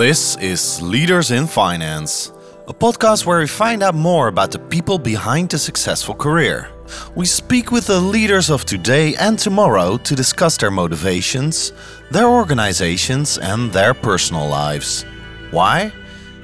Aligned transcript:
This 0.00 0.38
is 0.38 0.80
Leaders 0.80 1.30
in 1.30 1.46
Finance, 1.46 2.32
a 2.66 2.72
podcast 2.72 3.26
where 3.26 3.40
we 3.40 3.46
find 3.46 3.82
out 3.82 3.94
more 3.94 4.28
about 4.28 4.50
the 4.50 4.58
people 4.58 4.98
behind 4.98 5.52
a 5.52 5.58
successful 5.58 6.14
career. 6.14 6.70
We 7.14 7.26
speak 7.26 7.70
with 7.70 7.86
the 7.88 8.00
leaders 8.00 8.48
of 8.48 8.64
today 8.64 9.14
and 9.16 9.38
tomorrow 9.38 9.98
to 9.98 10.14
discuss 10.16 10.56
their 10.56 10.70
motivations, 10.70 11.72
their 12.10 12.28
organizations, 12.28 13.36
and 13.36 13.70
their 13.72 13.92
personal 13.92 14.48
lives. 14.48 15.04
Why? 15.50 15.92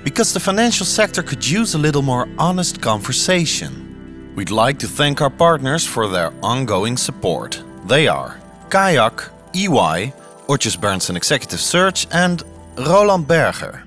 Because 0.04 0.34
the 0.34 0.40
financial 0.40 0.84
sector 0.84 1.22
could 1.22 1.48
use 1.48 1.72
a 1.72 1.78
little 1.78 2.02
more 2.02 2.28
honest 2.36 2.82
conversation. 2.82 4.34
We'd 4.36 4.50
like 4.50 4.78
to 4.80 4.86
thank 4.86 5.22
our 5.22 5.30
partners 5.30 5.86
for 5.86 6.08
their 6.08 6.30
ongoing 6.42 6.98
support. 6.98 7.62
They 7.86 8.06
are 8.06 8.38
Kayak, 8.68 9.30
EY, 9.54 10.12
Odgers 10.46 10.76
Berndtson 10.76 11.16
Executive 11.16 11.60
Search, 11.60 12.06
and 12.12 12.44
Roland 12.78 13.26
Berger. 13.26 13.84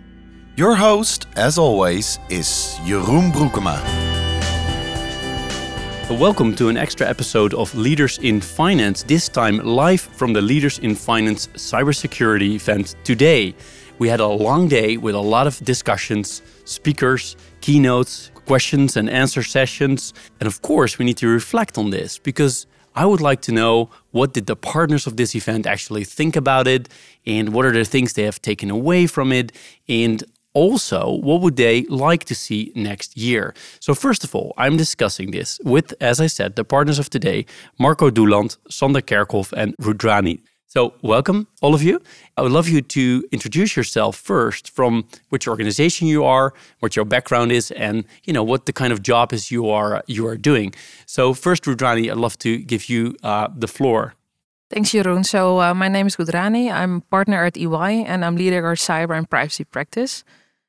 Your 0.55 0.73
host, 0.73 1.27
as 1.35 1.59
always, 1.59 2.17
is 2.29 2.79
Jeroen 2.84 3.31
Broekema. 3.31 3.79
Welcome 6.09 6.55
to 6.55 6.70
an 6.70 6.77
extra 6.77 7.07
episode 7.07 7.53
of 7.53 7.73
Leaders 7.75 8.17
in 8.17 8.41
Finance, 8.41 9.03
this 9.03 9.29
time 9.29 9.59
live 9.59 10.02
from 10.02 10.34
the 10.34 10.41
Leaders 10.41 10.79
in 10.79 10.95
Finance 10.95 11.48
cybersecurity 11.49 12.55
event 12.55 12.95
today. 13.03 13.53
We 13.99 14.09
had 14.09 14.21
a 14.21 14.27
long 14.27 14.67
day 14.67 14.98
with 14.98 15.13
a 15.13 15.21
lot 15.21 15.45
of 15.45 15.63
discussions, 15.63 16.41
speakers, 16.65 17.35
keynotes, 17.62 18.31
questions 18.48 18.98
and 18.98 19.07
answer 19.07 19.43
sessions. 19.43 20.15
And 20.40 20.48
of 20.48 20.63
course, 20.63 20.98
we 20.98 21.05
need 21.05 21.17
to 21.17 21.27
reflect 21.27 21.77
on 21.77 21.91
this 21.91 22.17
because 22.17 22.65
I 22.99 23.05
would 23.05 23.21
like 23.21 23.39
to 23.44 23.53
know 23.53 23.89
what 24.12 24.34
did 24.34 24.45
the 24.48 24.58
partners 24.58 25.07
of 25.07 25.16
this 25.16 25.34
event 25.34 25.66
actually 25.66 26.03
think 26.03 26.35
about 26.35 26.67
it 26.67 26.90
and 27.26 27.53
what 27.53 27.63
are 27.66 27.71
the 27.71 27.85
things 27.85 28.12
they 28.12 28.24
have 28.24 28.41
taken 28.41 28.70
away 28.70 29.07
from 29.07 29.32
it 29.32 29.54
and 29.87 30.21
also 30.54 31.09
what 31.27 31.40
would 31.40 31.55
they 31.55 31.84
like 31.84 32.26
to 32.26 32.35
see 32.35 32.74
next 32.76 33.15
year. 33.15 33.54
So 33.79 33.96
first 33.96 34.26
of 34.26 34.35
all, 34.35 34.54
I'm 34.57 34.76
discussing 34.76 35.32
this 35.32 35.62
with 35.63 35.93
as 36.01 36.20
I 36.20 36.27
said 36.27 36.57
the 36.57 36.65
partners 36.65 36.99
of 36.99 37.09
today, 37.09 37.46
Marco 37.79 38.09
Doeland, 38.09 38.57
Sander 38.70 38.99
Kerkhoff 39.02 39.54
and 39.54 39.77
Rudrani. 39.77 40.41
So, 40.71 40.93
welcome, 41.01 41.48
all 41.63 41.73
of 41.73 41.81
you. 41.81 41.99
I 42.37 42.43
would 42.43 42.51
love 42.51 42.70
you 42.70 42.81
to 42.81 43.27
introduce 43.31 43.75
yourself 43.75 44.15
first 44.15 44.70
from 44.70 45.05
which 45.29 45.48
organization 45.48 46.07
you 46.07 46.23
are, 46.23 46.53
what 46.79 46.95
your 46.95 47.05
background 47.05 47.51
is, 47.51 47.71
and 47.71 48.05
you 48.25 48.34
know 48.34 48.43
what 48.43 48.67
the 48.67 48.71
kind 48.71 48.93
of 48.93 49.01
job 49.01 49.34
is 49.34 49.49
you 49.49 49.67
are 49.67 50.03
you 50.05 50.27
are 50.27 50.37
doing. 50.37 50.75
So, 51.07 51.34
first, 51.34 51.63
Rudrani, 51.63 52.12
I'd 52.12 52.17
love 52.17 52.37
to 52.45 52.59
give 52.59 52.87
you 52.87 53.15
uh, 53.23 53.47
the 53.51 53.67
floor. 53.67 54.13
Thanks, 54.70 54.91
Jeroen. 54.91 55.25
So, 55.25 55.59
uh, 55.59 55.73
my 55.73 55.87
name 55.87 56.05
is 56.05 56.17
Rudrani. 56.17 56.71
I'm 56.71 57.01
partner 57.01 57.43
at 57.43 57.57
EY, 57.57 58.05
and 58.05 58.23
I'm 58.23 58.35
leading 58.35 58.63
our 58.63 58.75
cyber 58.75 59.17
and 59.17 59.27
privacy 59.27 59.63
practice. 59.63 60.23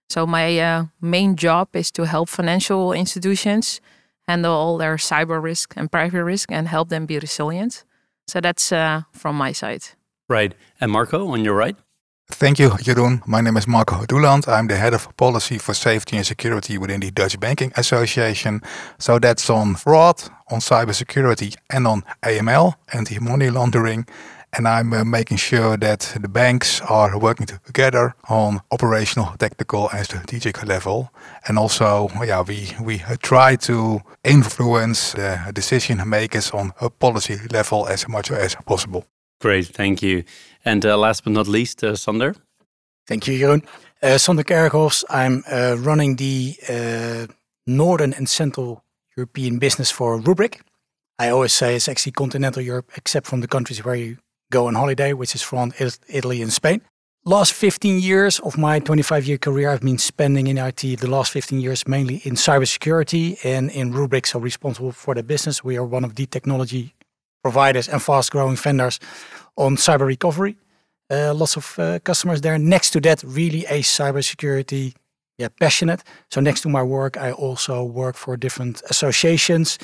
So, 0.09 0.27
my 0.27 0.59
uh, 0.59 0.85
main 1.03 1.37
job 1.37 1.69
is 1.75 1.91
to 1.91 2.07
help 2.07 2.31
financial 2.31 2.95
institutions 2.95 3.83
handle 4.27 4.55
all 4.55 4.79
their 4.79 4.97
cyber 4.97 5.43
risk 5.43 5.75
and 5.77 5.93
privacy 5.93 6.23
risk, 6.23 6.51
and 6.51 6.69
help 6.69 6.89
them 6.89 7.05
be 7.05 7.19
resilient. 7.19 7.85
So 8.31 8.41
that's 8.41 8.71
uh, 8.71 9.03
from 9.13 9.37
my 9.37 9.53
side. 9.53 9.83
Right. 10.29 10.55
And 10.81 10.93
Marco, 10.93 11.27
on 11.33 11.45
your 11.45 11.57
right? 11.57 11.77
Thank 12.29 12.61
you, 12.61 12.71
Jeroen. 12.71 13.27
My 13.27 13.41
name 13.41 13.57
is 13.57 13.67
Marco 13.67 14.05
Doeland. 14.07 14.47
I'm 14.47 14.69
the 14.69 14.77
head 14.77 14.95
of 14.95 15.09
policy 15.17 15.59
for 15.59 15.75
safety 15.75 16.17
and 16.17 16.25
security 16.25 16.79
within 16.79 17.01
the 17.01 17.11
Dutch 17.11 17.41
Banking 17.41 17.73
Association. 17.77 18.61
So 18.99 19.19
that's 19.19 19.51
on 19.51 19.75
fraud, 19.75 20.23
on 20.49 20.61
cybersecurity, 20.61 21.57
and 21.71 21.89
on 21.89 22.05
AML, 22.23 22.75
anti-money 22.93 23.51
laundering. 23.51 24.07
And 24.53 24.67
I'm 24.67 24.93
uh, 24.93 25.05
making 25.05 25.39
sure 25.39 25.77
that 25.77 26.17
the 26.21 26.29
banks 26.29 26.81
are 26.81 27.17
working 27.19 27.47
together 27.47 28.15
on 28.29 28.61
operational, 28.71 29.37
technical, 29.39 29.89
and 29.91 30.05
strategic 30.05 30.67
level. 30.67 31.11
And 31.47 31.59
also, 31.59 32.09
yeah, 32.25 32.43
we 32.43 32.73
we 32.81 32.99
try 33.23 33.57
to 33.57 34.01
influence 34.25 35.13
the 35.13 35.53
decision 35.53 36.09
makers 36.09 36.51
on 36.51 36.73
a 36.81 36.91
policy 36.91 37.39
level 37.53 37.87
as 37.87 38.09
much 38.09 38.31
as 38.31 38.57
possible. 38.67 39.05
Great, 39.41 39.67
thank 39.69 40.03
you. 40.03 40.25
And 40.65 40.85
uh, 40.85 40.99
last 40.99 41.25
but 41.25 41.33
not 41.33 41.47
least, 41.47 41.85
uh, 41.85 41.95
Sander. 41.95 42.35
Thank 43.07 43.27
you, 43.27 43.39
Jeroen. 43.39 43.63
Uh, 44.03 44.19
Sander 44.19 44.45
Kerkhoffs. 44.45 45.05
I'm 45.09 45.43
uh, 45.51 45.77
running 45.79 46.17
the 46.17 46.57
uh, 46.69 47.27
Northern 47.67 48.13
and 48.15 48.29
Central 48.29 48.83
European 49.17 49.59
business 49.59 49.91
for 49.91 50.21
Rubrik. 50.21 50.61
I 51.19 51.29
always 51.31 51.53
say 51.53 51.77
it's 51.77 51.89
actually 51.89 52.13
continental 52.13 52.63
Europe, 52.63 52.91
except 52.97 53.27
from 53.27 53.41
the 53.41 53.49
countries 53.49 53.85
where 53.85 53.95
you 53.95 54.17
go 54.51 54.67
on 54.67 54.75
holiday, 54.75 55.13
which 55.13 55.35
is 55.35 55.43
France, 55.43 55.99
Italy, 56.09 56.43
and 56.43 56.53
Spain. 56.53 56.81
Last 57.25 57.53
15 57.53 58.01
years 58.01 58.41
of 58.41 58.57
my 58.57 58.79
25 58.79 59.27
year 59.27 59.39
career, 59.39 59.71
I've 59.71 59.83
been 59.83 59.99
spending 59.99 60.47
in 60.47 60.57
IT 60.57 60.81
the 60.81 61.11
last 61.11 61.33
15 61.33 61.61
years 61.61 61.87
mainly 61.87 62.17
in 62.25 62.35
cybersecurity 62.35 63.45
and 63.45 63.71
in 63.71 63.93
Rubrik, 63.93 64.27
so 64.27 64.39
responsible 64.39 64.93
for 64.93 65.15
the 65.15 65.23
business. 65.23 65.63
We 65.63 65.77
are 65.77 65.85
one 65.85 66.05
of 66.05 66.15
the 66.15 66.27
technology 66.27 66.95
providers 67.43 67.89
and 67.89 68.03
fast 68.03 68.33
growing 68.33 68.57
vendors 68.57 69.01
on 69.57 69.77
cyber 69.77 70.07
recovery. 70.07 70.57
Uh, 71.11 71.35
lots 71.35 71.57
of 71.57 71.79
uh, 71.79 71.99
customers 71.99 72.41
there. 72.41 72.59
Next 72.59 72.91
to 72.93 73.01
that, 73.01 73.23
really 73.23 73.67
a 73.67 73.81
cybersecurity 73.83 74.95
yeah, 75.41 75.49
passionate. 75.59 76.03
So 76.31 76.41
next 76.41 76.61
to 76.63 76.69
my 76.69 76.83
work, 76.83 77.17
I 77.17 77.33
also 77.33 77.83
work 77.83 78.17
for 78.17 78.37
different 78.37 78.83
associations. 78.91 79.79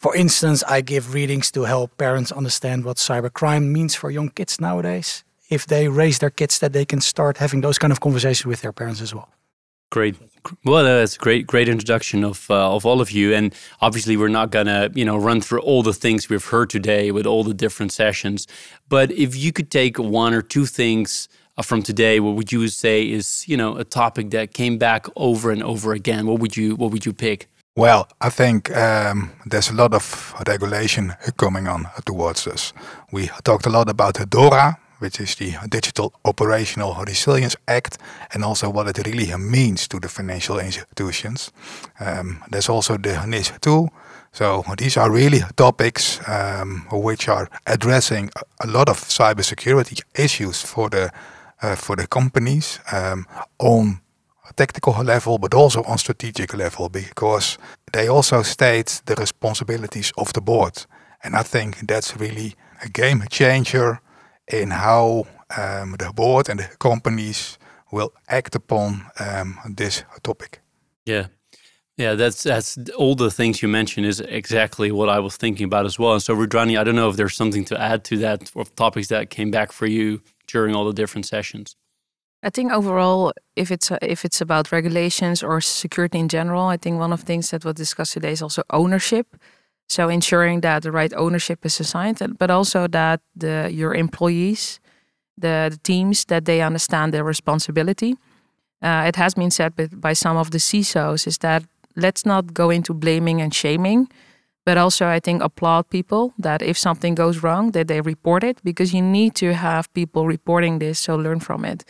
For 0.00 0.16
instance, 0.16 0.64
I 0.66 0.80
give 0.80 1.12
readings 1.12 1.50
to 1.50 1.64
help 1.64 1.98
parents 1.98 2.32
understand 2.32 2.86
what 2.86 2.96
cybercrime 2.96 3.66
means 3.66 3.94
for 3.94 4.10
young 4.10 4.30
kids 4.30 4.58
nowadays. 4.58 5.24
If 5.50 5.66
they 5.66 5.88
raise 5.88 6.20
their 6.20 6.30
kids, 6.30 6.58
that 6.60 6.72
they 6.72 6.86
can 6.86 7.02
start 7.02 7.36
having 7.36 7.60
those 7.60 7.78
kind 7.78 7.92
of 7.92 8.00
conversations 8.00 8.46
with 8.46 8.62
their 8.62 8.72
parents 8.72 9.02
as 9.02 9.14
well. 9.14 9.28
Great. 9.90 10.16
Well, 10.64 10.84
that's 10.84 11.16
a 11.16 11.18
great, 11.18 11.46
great 11.46 11.68
introduction 11.68 12.24
of 12.24 12.50
uh, 12.50 12.74
of 12.74 12.86
all 12.86 13.02
of 13.02 13.10
you, 13.10 13.34
and 13.34 13.54
obviously 13.82 14.16
we're 14.16 14.28
not 14.28 14.50
gonna, 14.50 14.88
you 14.94 15.04
know, 15.04 15.18
run 15.18 15.42
through 15.42 15.60
all 15.60 15.82
the 15.82 15.92
things 15.92 16.30
we've 16.30 16.46
heard 16.46 16.70
today 16.70 17.10
with 17.10 17.26
all 17.26 17.44
the 17.44 17.52
different 17.52 17.92
sessions. 17.92 18.46
But 18.88 19.10
if 19.10 19.36
you 19.36 19.52
could 19.52 19.70
take 19.70 19.98
one 19.98 20.32
or 20.32 20.40
two 20.40 20.64
things 20.64 21.28
uh, 21.58 21.62
from 21.62 21.82
today, 21.82 22.20
what 22.20 22.36
would 22.36 22.52
you 22.52 22.68
say 22.68 23.02
is, 23.02 23.46
you 23.46 23.56
know, 23.56 23.76
a 23.76 23.84
topic 23.84 24.30
that 24.30 24.54
came 24.54 24.78
back 24.78 25.08
over 25.14 25.50
and 25.50 25.62
over 25.62 25.92
again? 25.92 26.26
What 26.26 26.38
would 26.38 26.56
you, 26.56 26.74
what 26.74 26.90
would 26.90 27.04
you 27.04 27.12
pick? 27.12 27.49
Well, 27.76 28.08
I 28.20 28.30
think 28.30 28.76
um, 28.76 29.30
there's 29.46 29.70
a 29.70 29.74
lot 29.74 29.94
of 29.94 30.34
regulation 30.46 31.14
coming 31.36 31.68
on 31.68 31.86
towards 32.04 32.46
us. 32.48 32.72
We 33.12 33.30
talked 33.44 33.66
a 33.66 33.70
lot 33.70 33.88
about 33.88 34.14
the 34.14 34.26
DORA, 34.26 34.76
which 34.98 35.20
is 35.20 35.36
the 35.36 35.54
Digital 35.68 36.12
Operational 36.24 36.94
Resilience 37.06 37.56
Act, 37.68 37.98
and 38.34 38.44
also 38.44 38.68
what 38.70 38.88
it 38.88 39.06
really 39.06 39.32
means 39.36 39.86
to 39.88 40.00
the 40.00 40.08
financial 40.08 40.58
institutions. 40.58 41.52
Um, 42.00 42.42
there's 42.50 42.68
also 42.68 42.96
the 42.96 43.24
NIS 43.24 43.52
2. 43.60 43.88
So 44.32 44.64
these 44.76 44.96
are 44.96 45.10
really 45.10 45.42
topics 45.56 46.20
um, 46.28 46.86
which 46.90 47.28
are 47.28 47.48
addressing 47.66 48.30
a 48.64 48.66
lot 48.66 48.88
of 48.88 48.98
cybersecurity 48.98 50.02
issues 50.14 50.62
for 50.62 50.90
the 50.90 51.12
uh, 51.62 51.76
for 51.76 51.96
the 51.96 52.06
companies 52.06 52.80
um, 52.92 53.26
on 53.58 54.00
tactical 54.54 55.04
level, 55.04 55.38
but 55.38 55.54
also 55.54 55.82
on 55.84 55.98
strategic 55.98 56.54
level, 56.54 56.88
because 56.88 57.58
they 57.92 58.08
also 58.08 58.42
state 58.42 59.02
the 59.06 59.14
responsibilities 59.14 60.12
of 60.16 60.32
the 60.32 60.40
board, 60.40 60.86
and 61.22 61.34
I 61.34 61.42
think 61.42 61.86
that's 61.86 62.16
really 62.16 62.54
a 62.82 62.88
game 62.88 63.24
changer 63.30 64.00
in 64.52 64.70
how 64.70 65.26
um, 65.56 65.96
the 65.98 66.12
board 66.14 66.48
and 66.48 66.60
the 66.60 66.68
companies 66.78 67.58
will 67.92 68.12
act 68.28 68.54
upon 68.54 69.06
um, 69.18 69.58
this 69.76 70.04
topic. 70.22 70.60
Yeah. 71.04 71.26
Yeah, 71.96 72.14
that's 72.14 72.44
that's 72.44 72.78
all 72.96 73.14
the 73.14 73.30
things 73.30 73.60
you 73.60 73.68
mentioned 73.68 74.06
is 74.06 74.20
exactly 74.20 74.90
what 74.90 75.10
I 75.10 75.18
was 75.18 75.36
thinking 75.36 75.64
about 75.64 75.84
as 75.84 75.98
well. 75.98 76.14
And 76.14 76.22
so, 76.22 76.34
Rudrani, 76.34 76.78
I 76.78 76.84
don't 76.84 76.96
know 76.96 77.10
if 77.10 77.16
there's 77.16 77.36
something 77.36 77.62
to 77.66 77.78
add 77.78 78.04
to 78.04 78.16
that 78.18 78.50
or 78.54 78.64
topics 78.64 79.08
that 79.08 79.28
came 79.28 79.50
back 79.50 79.70
for 79.70 79.86
you 79.86 80.22
during 80.46 80.74
all 80.74 80.86
the 80.86 80.94
different 80.94 81.26
sessions. 81.26 81.76
I 82.42 82.48
think 82.48 82.72
overall, 82.72 83.32
if 83.54 83.70
it's 83.70 83.90
if 84.00 84.24
it's 84.24 84.40
about 84.40 84.72
regulations 84.72 85.42
or 85.42 85.60
security 85.60 86.18
in 86.18 86.28
general, 86.28 86.64
I 86.64 86.78
think 86.78 86.98
one 86.98 87.12
of 87.12 87.20
the 87.20 87.26
things 87.26 87.50
that 87.50 87.64
we'll 87.64 87.74
discuss 87.74 88.12
today 88.12 88.32
is 88.32 88.42
also 88.42 88.62
ownership. 88.70 89.26
So 89.88 90.08
ensuring 90.08 90.60
that 90.62 90.82
the 90.82 90.92
right 90.92 91.12
ownership 91.14 91.66
is 91.66 91.80
assigned, 91.80 92.18
but 92.38 92.50
also 92.50 92.86
that 92.88 93.20
the 93.36 93.68
your 93.70 93.94
employees, 93.94 94.80
the, 95.36 95.68
the 95.70 95.78
teams, 95.82 96.24
that 96.26 96.44
they 96.44 96.62
understand 96.62 97.12
their 97.12 97.24
responsibility. 97.24 98.16
Uh, 98.82 99.04
it 99.06 99.16
has 99.16 99.34
been 99.34 99.50
said 99.50 99.74
by 100.00 100.14
some 100.14 100.38
of 100.38 100.50
the 100.50 100.58
CISOs 100.58 101.26
is 101.26 101.38
that 101.38 101.64
let's 101.96 102.24
not 102.24 102.54
go 102.54 102.70
into 102.70 102.94
blaming 102.94 103.42
and 103.42 103.52
shaming, 103.52 104.08
but 104.64 104.78
also 104.78 105.06
I 105.06 105.20
think 105.20 105.42
applaud 105.42 105.90
people 105.90 106.32
that 106.38 106.62
if 106.62 106.78
something 106.78 107.14
goes 107.14 107.42
wrong, 107.42 107.72
that 107.72 107.88
they 107.88 108.00
report 108.00 108.42
it 108.42 108.62
because 108.64 108.94
you 108.94 109.02
need 109.02 109.34
to 109.34 109.52
have 109.52 109.92
people 109.92 110.26
reporting 110.26 110.78
this, 110.78 110.98
so 110.98 111.16
learn 111.16 111.40
from 111.40 111.66
it 111.66 111.84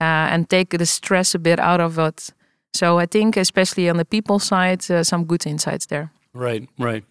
uh, 0.00 0.32
and 0.32 0.48
take 0.48 0.70
the 0.78 0.86
stress 0.86 1.34
a 1.34 1.38
bit 1.38 1.58
out 1.58 1.80
of 1.80 1.98
it. 1.98 2.30
So 2.74 2.98
I 2.98 3.06
think 3.06 3.36
especially 3.36 3.88
on 3.88 3.96
the 3.96 4.04
people 4.04 4.38
side, 4.38 4.90
uh, 4.90 5.02
some 5.02 5.24
good 5.24 5.46
insights 5.46 5.86
there. 5.86 6.10
Right, 6.34 6.68
right. 6.78 7.04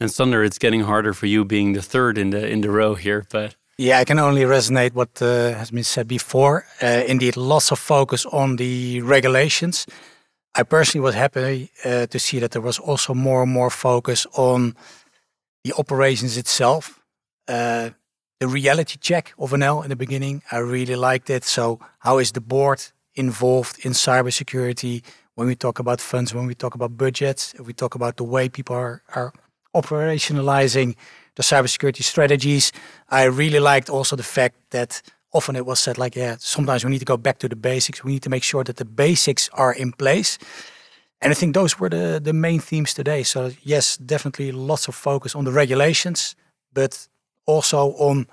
And 0.00 0.10
Sander, 0.10 0.44
it's 0.44 0.58
getting 0.58 0.82
harder 0.82 1.14
for 1.14 1.26
you 1.26 1.44
being 1.44 1.72
the 1.72 1.82
third 1.82 2.18
in 2.18 2.30
the 2.30 2.46
in 2.46 2.60
the 2.60 2.70
row 2.70 2.94
here, 2.94 3.24
but 3.30 3.56
Yeah, 3.80 4.00
I 4.00 4.04
can 4.04 4.18
only 4.18 4.42
resonate 4.42 4.94
what 4.94 5.22
uh, 5.22 5.54
has 5.54 5.70
been 5.70 5.84
said 5.84 6.08
before. 6.08 6.66
Uh, 6.82 7.04
indeed, 7.06 7.36
lots 7.36 7.70
of 7.70 7.78
focus 7.78 8.26
on 8.26 8.56
the 8.56 9.00
regulations. 9.02 9.86
I 10.56 10.64
personally 10.64 11.04
was 11.04 11.14
happy 11.14 11.70
uh, 11.84 12.06
to 12.06 12.18
see 12.18 12.40
that 12.40 12.50
there 12.50 12.62
was 12.64 12.80
also 12.80 13.14
more 13.14 13.42
and 13.42 13.52
more 13.52 13.70
focus 13.70 14.26
on 14.32 14.74
the 15.62 15.72
operations 15.78 16.36
itself. 16.36 17.00
Uh, 17.46 17.90
the 18.40 18.48
reality 18.48 18.96
check 19.00 19.34
of 19.38 19.50
NL 19.50 19.82
in 19.82 19.90
the 19.90 19.96
beginning, 19.96 20.42
I 20.52 20.58
really 20.58 20.96
liked 20.96 21.28
it. 21.30 21.44
So, 21.44 21.80
how 22.00 22.18
is 22.18 22.32
the 22.32 22.40
board 22.40 22.84
involved 23.14 23.84
in 23.84 23.92
cybersecurity 23.92 25.02
when 25.34 25.48
we 25.48 25.56
talk 25.56 25.78
about 25.78 26.00
funds, 26.00 26.34
when 26.34 26.46
we 26.46 26.54
talk 26.54 26.74
about 26.74 26.96
budgets, 26.96 27.54
if 27.54 27.66
we 27.66 27.72
talk 27.72 27.94
about 27.94 28.16
the 28.16 28.24
way 28.24 28.48
people 28.48 28.76
are, 28.76 29.02
are 29.14 29.32
operationalizing 29.74 30.96
the 31.36 31.42
cybersecurity 31.42 32.02
strategies. 32.02 32.72
I 33.08 33.24
really 33.24 33.60
liked 33.60 33.88
also 33.88 34.16
the 34.16 34.22
fact 34.22 34.56
that 34.70 35.02
often 35.32 35.56
it 35.56 35.66
was 35.66 35.80
said 35.80 35.98
like, 35.98 36.16
yeah, 36.16 36.36
sometimes 36.38 36.84
we 36.84 36.90
need 36.90 36.98
to 36.98 37.04
go 37.04 37.16
back 37.16 37.38
to 37.38 37.48
the 37.48 37.56
basics. 37.56 38.02
We 38.02 38.12
need 38.12 38.22
to 38.22 38.30
make 38.30 38.42
sure 38.42 38.64
that 38.64 38.76
the 38.76 38.84
basics 38.84 39.48
are 39.52 39.72
in 39.72 39.92
place. 39.92 40.38
And 41.20 41.30
I 41.32 41.34
think 41.34 41.54
those 41.54 41.78
were 41.78 41.88
the, 41.88 42.20
the 42.22 42.32
main 42.32 42.60
themes 42.60 42.94
today. 42.94 43.22
So 43.22 43.52
yes, 43.62 43.96
definitely 43.96 44.52
lots 44.52 44.88
of 44.88 44.94
focus 44.94 45.34
on 45.34 45.44
the 45.44 45.52
regulations, 45.52 46.34
but 46.72 47.08
also 47.48 47.92
on, 47.94 48.26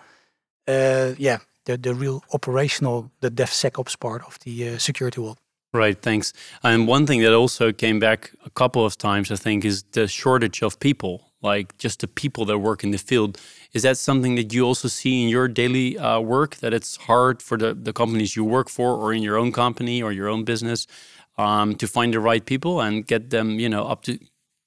uh, 0.67 1.13
yeah, 1.17 1.39
the, 1.65 1.77
the 1.77 1.95
real 1.95 2.23
operational, 2.33 3.09
the 3.21 3.31
DevSecOps 3.31 3.99
part 3.99 4.21
of 4.27 4.37
the 4.43 4.69
uh, 4.69 4.77
security 4.77 5.21
world. 5.21 5.39
Right, 5.73 6.01
thanks. 6.01 6.31
And 6.63 6.87
one 6.87 7.05
thing 7.05 7.21
that 7.21 7.33
also 7.33 7.73
came 7.73 7.99
back 7.99 8.31
a 8.45 8.49
couple 8.49 8.85
of 8.85 8.97
times, 8.97 9.31
I 9.31 9.35
think, 9.35 9.65
is 9.65 9.83
the 9.91 10.07
shortage 10.07 10.61
of 10.61 10.79
people, 10.79 11.31
like 11.41 11.77
just 11.77 11.99
the 11.99 12.07
people 12.07 12.45
that 12.45 12.59
work 12.59 12.83
in 12.83 12.91
the 12.91 12.97
field. 12.97 13.37
Is 13.73 13.81
that 13.81 13.97
something 13.97 14.35
that 14.35 14.53
you 14.53 14.65
also 14.65 14.87
see 14.87 15.23
in 15.23 15.29
your 15.29 15.47
daily 15.47 15.97
uh, 15.97 16.19
work, 16.19 16.57
that 16.57 16.73
it's 16.73 16.95
hard 16.95 17.41
for 17.41 17.57
the, 17.57 17.73
the 17.73 17.91
companies 17.91 18.35
you 18.35 18.45
work 18.45 18.69
for 18.69 18.95
or 18.95 19.11
in 19.11 19.21
your 19.21 19.37
own 19.37 19.51
company 19.51 20.01
or 20.01 20.13
your 20.13 20.29
own 20.29 20.45
business 20.45 20.87
um, 21.37 21.75
to 21.75 21.87
find 21.87 22.13
the 22.13 22.19
right 22.19 22.45
people 22.45 22.79
and 22.79 23.05
get 23.05 23.29
them, 23.29 23.59
you 23.59 23.67
know, 23.67 23.85
up 23.85 24.03
to 24.03 24.17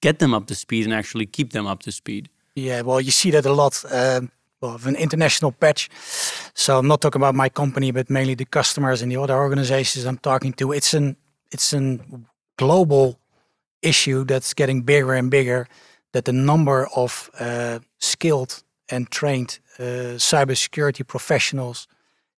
get 0.03 0.19
them 0.19 0.35
up 0.35 0.47
to 0.47 0.55
speed 0.55 0.85
and 0.85 0.93
actually 0.93 1.27
keep 1.27 1.53
them 1.53 1.67
up 1.67 1.81
to 1.85 1.93
speed? 1.93 2.29
Yeah, 2.55 2.83
well, 2.83 3.00
you 3.00 3.12
see 3.12 3.31
that 3.31 3.47
a 3.47 3.53
lot. 3.53 3.83
Um, 3.91 4.31
of 4.61 4.87
an 4.87 4.97
international 4.97 5.53
patch. 5.53 5.89
So 6.55 6.79
I'm 6.79 6.89
not 6.89 7.01
talking 7.01 7.21
about 7.21 7.35
my 7.35 7.49
company, 7.49 7.93
but 7.93 8.11
mainly 8.11 8.35
the 8.35 8.45
customers 8.45 9.03
and 9.03 9.11
the 9.13 9.17
other 9.17 9.37
organizations 9.37 10.05
I'm 10.05 10.19
talking 10.19 10.53
to. 10.55 10.73
It's 10.73 10.95
an 10.95 11.17
it's 11.51 11.73
a 11.73 11.99
global 12.57 13.19
issue 13.83 14.25
that's 14.25 14.55
getting 14.55 14.83
bigger 14.83 15.15
and 15.15 15.31
bigger. 15.31 15.67
That 16.13 16.25
the 16.25 16.33
number 16.33 16.89
of 16.97 17.31
uh, 17.39 17.81
skilled 17.99 18.63
and 18.89 19.11
trained 19.11 19.61
uh, 19.79 20.17
cybersecurity 20.17 21.07
professionals 21.07 21.87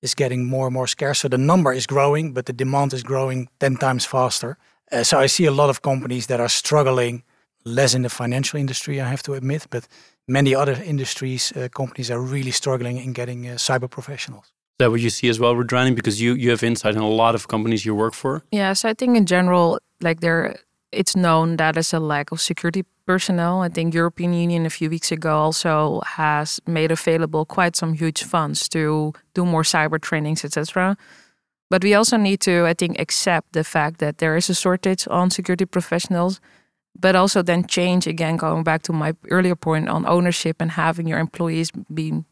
is 0.02 0.16
getting 0.16 0.46
more 0.46 0.66
and 0.68 0.74
more 0.74 0.88
scarce. 0.88 1.20
So 1.20 1.28
the 1.28 1.38
number 1.38 1.72
is 1.72 1.86
growing, 1.86 2.34
but 2.34 2.46
the 2.46 2.54
demand 2.54 2.94
is 2.94 3.04
growing 3.04 3.50
ten 3.60 3.78
times 3.78 4.06
faster. 4.06 4.58
Uh, 4.92 5.04
so 5.04 5.20
I 5.20 5.28
see 5.28 5.46
a 5.46 5.52
lot 5.52 5.70
of 5.70 5.82
companies 5.82 6.28
that 6.28 6.40
are 6.40 6.50
struggling, 6.50 7.24
less 7.64 7.94
in 7.94 8.02
the 8.02 8.10
financial 8.10 8.60
industry, 8.60 9.00
I 9.00 9.08
have 9.08 9.22
to 9.24 9.34
admit, 9.34 9.68
but 9.70 9.88
many 10.30 10.56
other 10.56 10.74
industries, 10.86 11.52
uh, 11.56 11.68
companies 11.70 12.12
are 12.12 12.22
really 12.22 12.52
struggling 12.52 12.98
in 12.98 13.14
getting 13.14 13.48
uh, 13.48 13.56
cyber 13.56 13.90
professionals. 13.90 14.46
Is 14.46 14.86
that 14.86 14.92
what 14.92 15.02
you 15.02 15.10
see 15.10 15.28
as 15.28 15.40
well, 15.40 15.56
Rudrani? 15.56 15.94
Because 15.96 16.22
you 16.22 16.36
you 16.36 16.52
have 16.52 16.64
insight 16.64 16.96
in 16.96 17.02
a 17.02 17.10
lot 17.10 17.36
of 17.36 17.48
companies 17.48 17.86
you 17.86 17.96
work 17.96 18.14
for. 18.14 18.42
Yes, 18.52 18.86
I 18.86 18.94
think 18.94 19.18
in 19.18 19.26
general, 19.26 19.80
like 20.02 20.22
there, 20.22 20.56
it's 20.92 21.16
known 21.16 21.58
that 21.58 21.74
there's 21.74 21.94
a 21.94 22.00
lack 22.00 22.32
of 22.32 22.40
security 22.40 22.84
personnel. 23.06 23.62
I 23.62 23.70
think 23.70 23.94
European 23.94 24.34
Union 24.34 24.66
a 24.66 24.70
few 24.70 24.90
weeks 24.90 25.12
ago 25.12 25.36
also 25.36 26.02
has 26.06 26.62
made 26.66 26.92
available 26.92 27.44
quite 27.46 27.76
some 27.76 27.94
huge 27.94 28.24
funds 28.24 28.70
to 28.70 29.14
do 29.34 29.46
more 29.46 29.64
cyber 29.64 30.00
trainings, 30.00 30.46
etc. 30.46 30.96
But 31.70 31.84
we 31.84 31.94
also 31.94 32.18
need 32.18 32.40
to, 32.42 32.66
I 32.66 32.74
think, 32.74 33.00
accept 33.00 33.54
the 33.54 33.64
fact 33.64 33.98
that 34.00 34.18
there 34.18 34.38
is 34.38 34.50
a 34.50 34.56
shortage 34.56 35.08
on 35.10 35.30
security 35.30 35.66
professionals 35.66 36.40
but 36.98 37.16
also 37.16 37.42
then 37.42 37.66
change 37.66 38.08
again 38.08 38.38
going 38.38 38.64
back 38.64 38.84
to 38.84 38.94
my 38.94 39.14
earlier 39.30 39.56
point 39.56 39.90
on 39.90 40.06
ownership 40.06 40.58
and 40.60 40.72
having 40.72 41.08
your 41.08 41.20
employees 41.20 41.72
be 41.94 42.24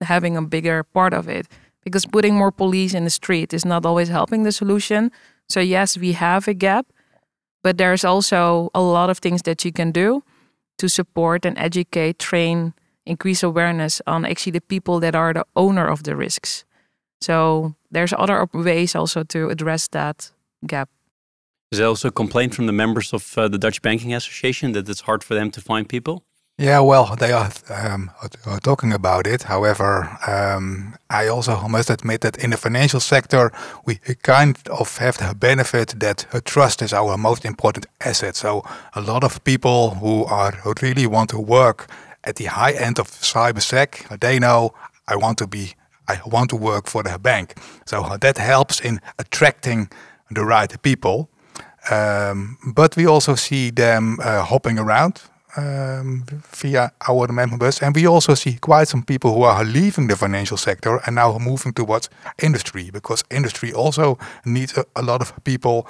having 0.00 0.36
a 0.36 0.42
bigger 0.42 0.82
part 0.82 1.12
of 1.12 1.28
it. 1.28 1.48
Because 1.82 2.06
putting 2.06 2.34
more 2.34 2.50
police 2.50 2.94
in 2.94 3.04
the 3.04 3.10
street 3.10 3.52
is 3.52 3.64
not 3.64 3.84
always 3.84 4.08
helping 4.08 4.42
the 4.42 4.52
solution. 4.52 5.10
So 5.48 5.60
yes 5.60 5.98
we 5.98 6.12
have 6.12 6.48
a 6.48 6.54
gap 6.54 6.86
but 7.64 7.78
there's 7.78 8.04
also 8.04 8.70
a 8.74 8.80
lot 8.82 9.08
of 9.08 9.18
things 9.18 9.42
that 9.42 9.64
you 9.64 9.72
can 9.72 9.90
do 9.90 10.22
to 10.76 10.88
support 10.88 11.46
and 11.46 11.58
educate 11.58 12.18
train 12.18 12.74
increase 13.06 13.42
awareness 13.42 14.02
on 14.06 14.24
actually 14.24 14.52
the 14.52 14.60
people 14.60 15.00
that 15.00 15.14
are 15.14 15.32
the 15.32 15.46
owner 15.56 15.88
of 15.88 16.02
the 16.04 16.14
risks. 16.14 16.64
So 17.20 17.74
there's 17.90 18.12
other 18.12 18.46
ways 18.52 18.94
also 18.94 19.24
to 19.24 19.48
address 19.48 19.88
that 19.88 20.30
gap 20.66 20.90
is 21.74 21.78
there 21.78 21.88
also 21.88 22.08
a 22.08 22.12
complaint 22.12 22.54
from 22.54 22.66
the 22.66 22.72
members 22.72 23.12
of 23.12 23.36
uh, 23.36 23.48
the 23.48 23.58
Dutch 23.58 23.82
Banking 23.82 24.14
Association 24.14 24.72
that 24.72 24.88
it's 24.88 25.00
hard 25.00 25.24
for 25.24 25.34
them 25.34 25.50
to 25.50 25.60
find 25.60 25.88
people? 25.88 26.22
Yeah, 26.56 26.78
well, 26.78 27.16
they 27.16 27.32
are, 27.32 27.50
um, 27.68 28.12
are 28.46 28.60
talking 28.60 28.92
about 28.92 29.26
it. 29.26 29.42
However, 29.42 30.16
um, 30.24 30.94
I 31.10 31.26
also 31.26 31.66
must 31.68 31.90
admit 31.90 32.20
that 32.20 32.36
in 32.44 32.50
the 32.50 32.56
financial 32.56 33.00
sector, 33.00 33.50
we 33.86 33.96
kind 34.22 34.56
of 34.70 34.98
have 34.98 35.18
the 35.18 35.34
benefit 35.34 35.98
that 35.98 36.26
trust 36.44 36.80
is 36.80 36.92
our 36.92 37.18
most 37.18 37.44
important 37.44 37.86
asset. 38.00 38.36
So 38.36 38.62
a 38.92 39.00
lot 39.00 39.24
of 39.24 39.42
people 39.42 39.96
who 40.00 40.24
are 40.26 40.52
who 40.62 40.74
really 40.80 41.08
want 41.08 41.30
to 41.30 41.40
work 41.40 41.88
at 42.22 42.36
the 42.36 42.44
high 42.44 42.74
end 42.86 43.00
of 43.00 43.10
cybersec, 43.10 44.20
they 44.20 44.38
know 44.38 44.74
I 45.08 45.16
want 45.16 45.38
to 45.38 45.48
be, 45.48 45.74
I 46.06 46.20
want 46.24 46.50
to 46.50 46.56
work 46.56 46.86
for 46.86 47.02
the 47.02 47.18
bank. 47.18 47.54
So 47.84 48.16
that 48.20 48.38
helps 48.38 48.80
in 48.80 49.00
attracting 49.18 49.88
the 50.30 50.44
right 50.44 50.82
people. 50.82 51.28
Um, 51.90 52.58
but 52.74 52.96
we 52.96 53.06
also 53.06 53.34
see 53.34 53.70
them 53.70 54.18
uh, 54.22 54.42
hopping 54.42 54.78
around 54.78 55.20
um, 55.56 56.24
via 56.52 56.92
our 57.08 57.28
members, 57.28 57.82
and 57.82 57.94
we 57.94 58.06
also 58.06 58.34
see 58.34 58.58
quite 58.60 58.88
some 58.88 59.02
people 59.02 59.34
who 59.34 59.42
are 59.42 59.64
leaving 59.64 60.08
the 60.08 60.16
financial 60.16 60.56
sector 60.56 61.00
and 61.06 61.16
now 61.16 61.38
moving 61.38 61.72
towards 61.72 62.10
industry 62.42 62.90
because 62.90 63.24
industry 63.30 63.72
also 63.72 64.18
needs 64.44 64.76
a, 64.76 64.84
a 64.96 65.02
lot 65.02 65.20
of 65.20 65.32
people. 65.44 65.86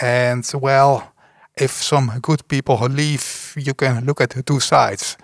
And 0.00 0.50
well, 0.54 1.12
if 1.56 1.70
some 1.70 2.18
good 2.20 2.46
people 2.48 2.76
leave, 2.88 3.54
you 3.56 3.74
can 3.74 4.04
look 4.04 4.20
at 4.20 4.30
the 4.30 4.42
two 4.42 4.60
sides. 4.60 5.16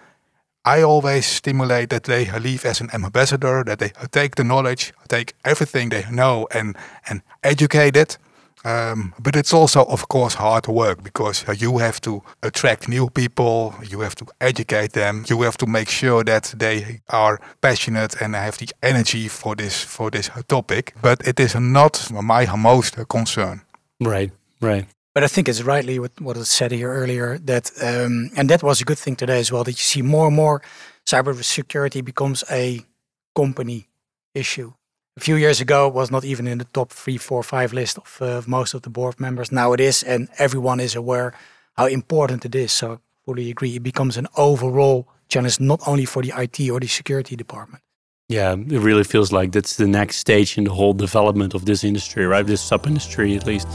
I 0.65 0.83
always 0.83 1.27
stimulate 1.27 1.89
that 1.89 2.05
they 2.05 2.31
leave 2.39 2.67
as 2.67 2.81
an 2.81 2.91
ambassador, 2.93 3.65
that 3.65 3.79
they 3.79 3.93
take 4.11 4.35
the 4.35 4.45
knowledge, 4.45 4.93
take 5.09 5.35
everything 5.45 5.89
they 5.89 6.05
know 6.11 6.47
and, 6.53 6.77
and 7.09 7.23
educate 7.43 7.97
it. 7.97 8.19
Um, 8.65 9.15
but 9.19 9.37
it's 9.37 9.53
also, 9.53 9.85
of 9.85 10.09
course, 10.09 10.35
hard 10.35 10.67
work 10.67 11.03
because 11.03 11.45
you 11.61 11.79
have 11.79 12.01
to 12.01 12.23
attract 12.43 12.89
new 12.89 13.09
people, 13.11 13.75
you 13.89 14.01
have 14.01 14.15
to 14.17 14.27
educate 14.41 14.93
them, 14.93 15.25
you 15.29 15.43
have 15.43 15.57
to 15.59 15.67
make 15.67 15.89
sure 15.89 16.25
that 16.25 16.55
they 16.57 17.01
are 17.09 17.41
passionate 17.61 18.21
and 18.21 18.35
have 18.35 18.59
the 18.59 18.69
energy 18.83 19.29
for 19.29 19.55
this 19.55 19.85
for 19.85 20.11
this 20.11 20.31
topic. 20.49 20.95
But 21.03 21.27
it 21.27 21.41
is 21.41 21.55
not 21.55 22.11
my 22.11 22.47
most 22.57 22.97
concern. 23.09 23.63
Right, 24.01 24.33
right. 24.61 24.87
But 25.15 25.25
I 25.25 25.29
think 25.29 25.49
it's 25.49 25.63
rightly 25.63 25.99
what, 25.99 26.21
what 26.21 26.37
was 26.37 26.49
said 26.49 26.71
here 26.71 26.93
earlier 26.93 27.39
that, 27.39 27.73
um, 27.83 28.31
and 28.37 28.49
that 28.51 28.63
was 28.63 28.81
a 28.81 28.85
good 28.85 28.99
thing 28.99 29.17
today 29.17 29.41
as 29.41 29.51
well, 29.51 29.65
that 29.65 29.73
you 29.73 29.77
see 29.77 30.03
more 30.03 30.27
and 30.27 30.37
more 30.37 30.63
cybersecurity 31.07 32.05
becomes 32.05 32.45
a 32.51 32.85
company 33.35 33.89
issue 34.35 34.73
a 35.19 35.21
few 35.21 35.37
years 35.37 35.61
ago 35.61 35.89
it 35.89 35.95
was 35.95 36.11
not 36.11 36.25
even 36.25 36.47
in 36.47 36.59
the 36.59 36.65
top 36.65 36.93
three, 36.93 37.19
four, 37.19 37.43
five 37.43 37.73
list 37.73 37.99
of 37.99 38.19
uh, 38.21 38.43
most 38.47 38.75
of 38.75 38.83
the 38.83 38.91
board 38.91 39.19
members. 39.19 39.51
Now 39.51 39.73
it 39.73 39.81
is, 39.81 40.05
and 40.05 40.29
everyone 40.39 40.81
is 40.81 40.95
aware 40.95 41.33
how 41.77 41.87
important 41.87 42.45
it 42.45 42.55
is. 42.55 42.73
So 42.73 42.93
I 42.93 42.97
fully 43.25 43.51
agree. 43.51 43.75
It 43.75 43.83
becomes 43.83 44.17
an 44.17 44.29
overall 44.37 45.09
challenge, 45.29 45.59
not 45.61 45.81
only 45.87 46.05
for 46.05 46.23
the 46.23 46.33
IT 46.37 46.71
or 46.71 46.79
the 46.81 46.87
security 46.87 47.35
department. 47.37 47.83
Yeah, 48.29 48.53
it 48.53 48.81
really 48.81 49.05
feels 49.05 49.33
like 49.33 49.53
that's 49.53 49.77
the 49.77 49.89
next 49.89 50.19
stage 50.19 50.57
in 50.59 50.65
the 50.65 50.73
whole 50.73 50.95
development 50.95 51.55
of 51.55 51.65
this 51.65 51.83
industry, 51.83 52.25
right? 52.27 52.47
This 52.47 52.61
sub 52.61 52.87
industry, 52.87 53.37
at 53.37 53.47
least. 53.47 53.69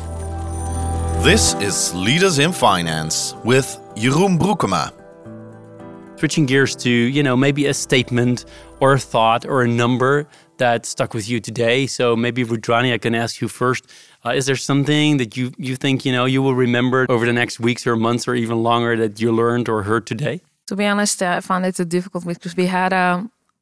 This 1.24 1.56
is 1.56 1.94
Leaders 1.94 2.40
in 2.40 2.52
Finance 2.54 3.36
with 3.44 3.68
Jeroen 3.96 4.38
Broekema. 4.38 4.94
Switching 6.20 6.46
gears 6.46 6.76
to, 6.76 6.90
you 6.90 7.24
know, 7.24 7.36
maybe 7.36 7.66
a 7.66 7.74
statement 7.74 8.46
or 8.84 8.92
a 8.94 9.00
thought 9.00 9.46
or 9.46 9.62
a 9.62 9.68
number 9.84 10.28
that 10.58 10.86
stuck 10.86 11.14
with 11.14 11.26
you 11.32 11.40
today. 11.40 11.88
So 11.88 12.16
maybe 12.26 12.44
Rudrani, 12.44 12.94
I 12.94 12.98
can 12.98 13.16
ask 13.16 13.40
you 13.42 13.48
first. 13.48 13.84
Uh, 14.26 14.40
is 14.40 14.46
there 14.46 14.62
something 14.72 15.18
that 15.22 15.32
you 15.38 15.46
you 15.68 15.76
think 15.84 15.96
you 16.06 16.12
know 16.18 16.26
you 16.26 16.42
will 16.46 16.58
remember 16.68 17.00
over 17.16 17.26
the 17.26 17.38
next 17.42 17.56
weeks 17.68 17.88
or 17.88 17.96
months 17.96 18.28
or 18.28 18.36
even 18.36 18.58
longer 18.70 18.94
that 19.04 19.14
you 19.22 19.30
learned 19.44 19.70
or 19.70 19.84
heard 19.84 20.06
today? 20.14 20.36
To 20.68 20.76
be 20.76 20.86
honest, 20.86 21.22
I 21.22 21.40
found 21.40 21.66
it 21.66 21.90
difficult 21.90 22.24
because 22.26 22.56
we 22.58 22.68
had, 22.68 22.92
uh, 22.94 23.18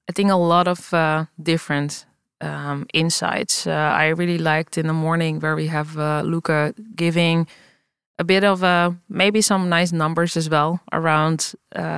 I 0.10 0.12
think, 0.16 0.30
a 0.32 0.42
lot 0.54 0.68
of 0.68 0.80
uh, 0.94 1.26
different 1.52 2.06
um, 2.42 2.86
insights. 2.94 3.68
Uh, 3.68 4.04
I 4.04 4.06
really 4.22 4.40
liked 4.52 4.78
in 4.78 4.88
the 4.88 4.98
morning 5.08 5.40
where 5.40 5.56
we 5.56 5.68
have 5.68 5.90
uh, 5.98 6.22
Luca 6.32 6.74
giving 6.96 7.48
a 8.20 8.24
bit 8.24 8.44
of 8.44 8.64
uh, 8.64 8.92
maybe 9.10 9.42
some 9.42 9.70
nice 9.70 9.92
numbers 9.92 10.38
as 10.38 10.50
well 10.50 10.80
around 10.92 11.54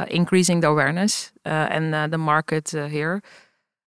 increasing 0.09 0.61
the 0.61 0.67
awareness 0.67 1.31
and 1.43 1.93
the 1.93 2.17
market 2.17 2.69
here. 2.69 3.21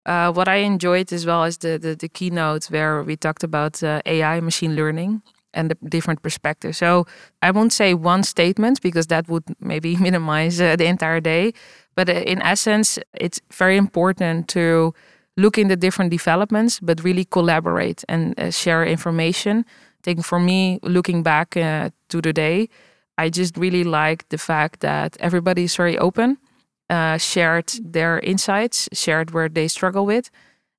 Uh, 0.05 0.31
what 0.31 0.47
I 0.47 0.55
enjoyed 0.55 1.13
as 1.13 1.25
well 1.25 1.43
is 1.45 1.57
the, 1.59 1.77
the, 1.77 1.95
the 1.95 2.09
keynote 2.09 2.65
where 2.65 3.01
we 3.03 3.15
talked 3.15 3.43
about 3.43 3.81
uh, 3.81 4.01
AI, 4.05 4.41
machine 4.41 4.75
learning, 4.75 5.21
and 5.53 5.71
the 5.71 5.75
different 5.87 6.21
perspectives. 6.21 6.77
So 6.77 7.05
I 7.41 7.51
won't 7.51 7.71
say 7.71 7.93
one 7.93 8.23
statement 8.23 8.81
because 8.81 9.07
that 9.07 9.29
would 9.29 9.43
maybe 9.59 9.95
minimize 10.07 10.59
uh, 10.59 10.75
the 10.75 10.85
entire 10.85 11.21
day. 11.21 11.53
But 11.95 12.09
uh, 12.09 12.13
in 12.13 12.41
essence, 12.41 12.99
it's 13.13 13.39
very 13.51 13.77
important 13.77 14.49
to 14.49 14.93
look 15.37 15.57
in 15.57 15.67
the 15.69 15.77
different 15.77 16.11
developments, 16.11 16.79
but 16.79 17.03
really 17.03 17.25
collaborate 17.25 18.03
and 18.09 18.37
uh, 18.37 18.51
share 18.51 18.85
information. 18.85 19.65
Think 20.03 20.25
for 20.25 20.39
me, 20.39 20.79
looking 20.83 21.23
back 21.23 21.55
uh, 21.55 21.89
to 22.09 22.21
the 22.21 22.33
day, 22.33 22.69
I 23.17 23.29
just 23.29 23.57
really 23.57 23.83
like 23.83 24.27
the 24.29 24.37
fact 24.37 24.81
that 24.81 25.15
everybody 25.19 25.63
is 25.63 25.75
very 25.75 25.97
open, 25.97 26.37
uh, 26.89 27.17
shared 27.17 27.71
their 27.81 28.19
insights, 28.19 28.89
shared 28.91 29.31
where 29.31 29.49
they 29.49 29.67
struggle 29.67 30.05
with. 30.05 30.29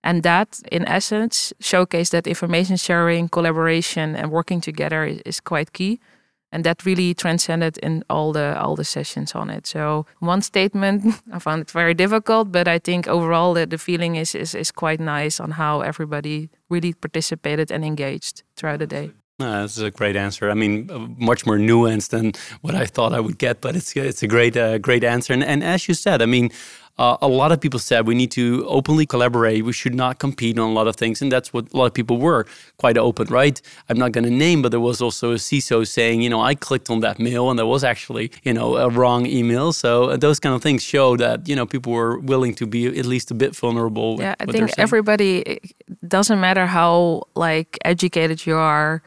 And 0.02 0.22
that, 0.22 0.60
in 0.70 0.86
essence, 0.86 1.54
showcased 1.62 2.10
that 2.10 2.26
information 2.26 2.76
sharing, 2.76 3.28
collaboration, 3.28 4.14
and 4.14 4.30
working 4.30 4.60
together 4.60 5.04
is, 5.04 5.20
is 5.24 5.40
quite 5.40 5.72
key 5.72 6.00
and 6.54 6.62
that 6.64 6.86
really 6.86 7.14
transcended 7.14 7.78
in 7.78 8.04
all 8.08 8.32
the 8.32 8.56
all 8.60 8.76
the 8.76 8.84
sessions 8.84 9.34
on 9.34 9.50
it. 9.50 9.66
So 9.66 10.06
one 10.20 10.40
statement, 10.40 11.02
I 11.32 11.40
found 11.40 11.62
it 11.62 11.70
very 11.70 11.94
difficult, 11.94 12.52
but 12.52 12.68
I 12.68 12.78
think 12.78 13.08
overall 13.08 13.54
the, 13.54 13.66
the 13.66 13.78
feeling 13.78 14.16
is, 14.16 14.34
is 14.34 14.54
is 14.54 14.70
quite 14.70 15.00
nice 15.00 15.42
on 15.42 15.50
how 15.50 15.80
everybody 15.80 16.48
really 16.70 16.94
participated 16.94 17.72
and 17.72 17.84
engaged 17.84 18.44
throughout 18.56 18.78
the 18.78 18.86
day. 18.86 19.10
Uh, 19.40 19.62
this 19.62 19.76
is 19.76 19.82
a 19.82 19.90
great 19.90 20.14
answer. 20.16 20.48
I 20.48 20.54
mean, 20.54 20.88
uh, 20.90 20.98
much 21.18 21.44
more 21.44 21.58
nuanced 21.58 22.10
than 22.10 22.32
what 22.60 22.76
I 22.76 22.86
thought 22.86 23.12
I 23.12 23.18
would 23.18 23.38
get, 23.38 23.60
but 23.60 23.74
it's 23.74 23.96
it's 23.96 24.22
a 24.22 24.28
great 24.28 24.56
uh, 24.56 24.78
great 24.78 25.02
answer. 25.02 25.34
And, 25.34 25.42
and 25.42 25.64
as 25.64 25.88
you 25.88 25.94
said, 25.94 26.22
I 26.22 26.26
mean, 26.26 26.50
uh, 26.96 27.16
a 27.20 27.26
lot 27.26 27.50
of 27.50 27.60
people 27.60 27.80
said 27.80 28.06
we 28.06 28.14
need 28.14 28.30
to 28.30 28.64
openly 28.68 29.04
collaborate. 29.04 29.64
We 29.64 29.72
should 29.72 29.94
not 29.94 30.20
compete 30.20 30.58
on 30.58 30.70
a 30.70 30.72
lot 30.72 30.86
of 30.86 30.94
things, 30.94 31.20
and 31.20 31.30
that's 31.30 31.52
what 31.52 31.72
a 31.72 31.76
lot 31.76 31.86
of 31.86 31.94
people 31.94 32.18
were 32.18 32.46
quite 32.78 32.96
open, 32.96 33.26
right? 33.28 33.60
I'm 33.88 33.98
not 33.98 34.12
going 34.12 34.24
to 34.24 34.30
name, 34.30 34.62
but 34.62 34.70
there 34.70 34.80
was 34.80 35.02
also 35.02 35.32
a 35.32 35.36
CISO 35.36 35.86
saying, 35.86 36.22
you 36.22 36.30
know, 36.30 36.40
I 36.40 36.54
clicked 36.54 36.90
on 36.90 37.00
that 37.00 37.18
mail, 37.18 37.50
and 37.50 37.58
there 37.58 37.66
was 37.66 37.82
actually, 37.82 38.30
you 38.44 38.52
know, 38.52 38.76
a 38.76 38.88
wrong 38.88 39.26
email. 39.26 39.72
So 39.72 40.10
uh, 40.10 40.16
those 40.16 40.38
kind 40.38 40.54
of 40.54 40.62
things 40.62 40.84
show 40.84 41.16
that 41.16 41.48
you 41.48 41.56
know 41.56 41.66
people 41.66 41.92
were 41.92 42.18
willing 42.20 42.54
to 42.54 42.66
be 42.66 42.86
at 42.86 43.06
least 43.06 43.30
a 43.30 43.34
bit 43.34 43.56
vulnerable. 43.56 44.16
Yeah, 44.20 44.36
I 44.38 44.46
think 44.46 44.70
everybody 44.78 45.60
doesn't 46.06 46.40
matter 46.40 46.66
how 46.66 47.24
like 47.34 47.76
educated 47.84 48.46
you 48.46 48.54
are, 48.54 49.02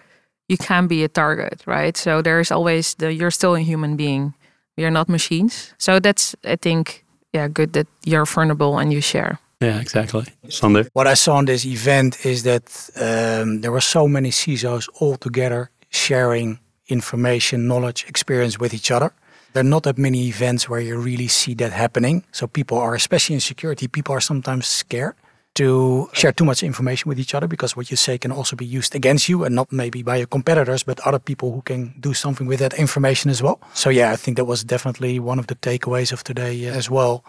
you 0.50 0.58
can 0.58 0.88
be 0.88 1.04
a 1.06 1.08
target, 1.08 1.64
right? 1.66 1.96
So 1.96 2.22
there's 2.22 2.52
always 2.52 2.96
the 2.96 3.14
you're 3.14 3.32
still 3.32 3.56
a 3.56 3.62
human 3.62 3.96
being. 3.96 4.34
We 4.76 4.86
are 4.86 4.92
not 4.92 5.08
machines. 5.08 5.74
So 5.78 6.00
that's 6.00 6.36
I 6.44 6.58
think 6.58 7.06
yeah, 7.38 7.48
good 7.48 7.72
that 7.74 7.88
you're 8.04 8.26
vulnerable 8.26 8.80
and 8.80 8.92
you 8.92 9.02
share. 9.02 9.40
Yeah, 9.62 9.80
exactly. 9.80 10.26
Sander? 10.50 10.88
What 10.94 11.08
I 11.08 11.16
saw 11.16 11.40
in 11.40 11.46
this 11.46 11.66
event 11.66 12.26
is 12.26 12.44
that 12.44 12.66
um, 12.96 13.62
there 13.62 13.72
were 13.72 13.82
so 13.82 14.08
many 14.08 14.32
CISOs 14.32 14.88
all 15.00 15.18
together 15.18 15.70
sharing 15.90 16.60
information, 16.88 17.68
knowledge, 17.68 18.06
experience 18.08 18.60
with 18.60 18.74
each 18.74 18.92
other. 18.92 19.12
There 19.54 19.62
are 19.62 19.70
not 19.76 19.84
that 19.84 19.98
many 19.98 20.28
events 20.28 20.70
where 20.70 20.80
you 20.80 20.98
really 20.98 21.28
see 21.28 21.56
that 21.56 21.72
happening. 21.72 22.24
So 22.32 22.48
people 22.48 22.78
are, 22.78 22.96
especially 22.96 23.36
in 23.36 23.42
security, 23.42 23.88
people 23.88 24.14
are 24.14 24.22
sometimes 24.22 24.68
scared 24.68 25.16
to 25.58 26.10
share 26.14 26.32
too 26.32 26.46
much 26.46 26.64
information 26.64 27.10
with 27.10 27.20
each 27.20 27.34
other 27.34 27.48
because 27.48 27.76
what 27.76 27.90
you 27.90 27.98
say 27.98 28.18
can 28.18 28.32
also 28.32 28.56
be 28.56 28.66
used 28.66 28.96
against 28.96 29.28
you 29.28 29.44
and 29.44 29.56
not 29.56 29.72
maybe 29.72 30.04
by 30.04 30.18
your 30.18 30.28
competitors, 30.28 30.84
but 30.84 31.00
other 31.00 31.20
people 31.20 31.52
who 31.52 31.62
can 31.62 31.94
do 32.00 32.14
something 32.14 32.48
with 32.48 32.60
that 32.60 32.74
information 32.74 33.32
as 33.32 33.42
well. 33.42 33.60
So, 33.74 33.90
yeah, 33.90 34.12
I 34.12 34.18
think 34.18 34.38
that 34.38 34.46
was 34.46 34.64
definitely 34.64 35.20
one 35.20 35.40
of 35.40 35.48
the 35.48 35.56
takeaways 35.56 36.12
of 36.12 36.24
today 36.24 36.66
as 36.66 36.90
well 36.90 37.24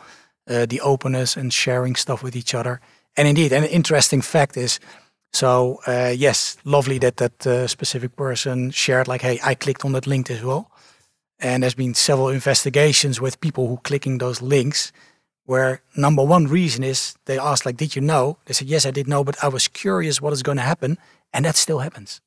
uh, 0.49 0.67
the 0.67 0.81
openness 0.81 1.37
and 1.37 1.53
sharing 1.53 1.95
stuff 1.95 2.23
with 2.23 2.35
each 2.35 2.55
other. 2.55 2.81
And 3.17 3.29
indeed, 3.29 3.53
an 3.53 3.65
interesting 3.65 4.23
fact 4.23 4.57
is 4.57 4.81
so, 5.33 5.81
uh, 5.87 6.15
yes, 6.17 6.57
lovely 6.65 6.99
that 6.99 7.17
that 7.19 7.47
uh, 7.47 7.67
specific 7.67 8.17
person 8.17 8.71
shared, 8.71 9.09
like, 9.09 9.23
hey, 9.23 9.39
I 9.45 9.55
clicked 9.55 9.85
on 9.85 9.93
that 9.93 10.07
link 10.07 10.31
as 10.31 10.43
well. 10.43 10.71
And 11.39 11.63
there's 11.63 11.75
been 11.75 11.95
several 11.95 12.29
investigations 12.29 13.21
with 13.21 13.41
people 13.41 13.69
who 13.69 13.77
clicking 13.79 14.19
those 14.19 14.43
links 14.43 14.93
where 15.49 15.81
number 15.97 16.23
one 16.23 16.47
reason 16.47 16.85
is 16.85 17.17
they 17.25 17.39
asked 17.39 17.65
like 17.65 17.79
did 17.79 17.97
you 17.97 18.03
know? 18.03 18.37
They 18.45 18.53
said 18.53 18.69
yes 18.69 18.85
i 18.85 18.91
did 18.91 19.09
know 19.09 19.25
but 19.25 19.37
i 19.43 19.49
was 19.49 19.67
curious 19.67 20.21
what 20.21 20.35
is 20.35 20.43
going 20.43 20.59
to 20.59 20.69
happen 20.73 20.99
and 21.33 21.45
that 21.47 21.57
still 21.57 21.79
happens. 21.79 22.21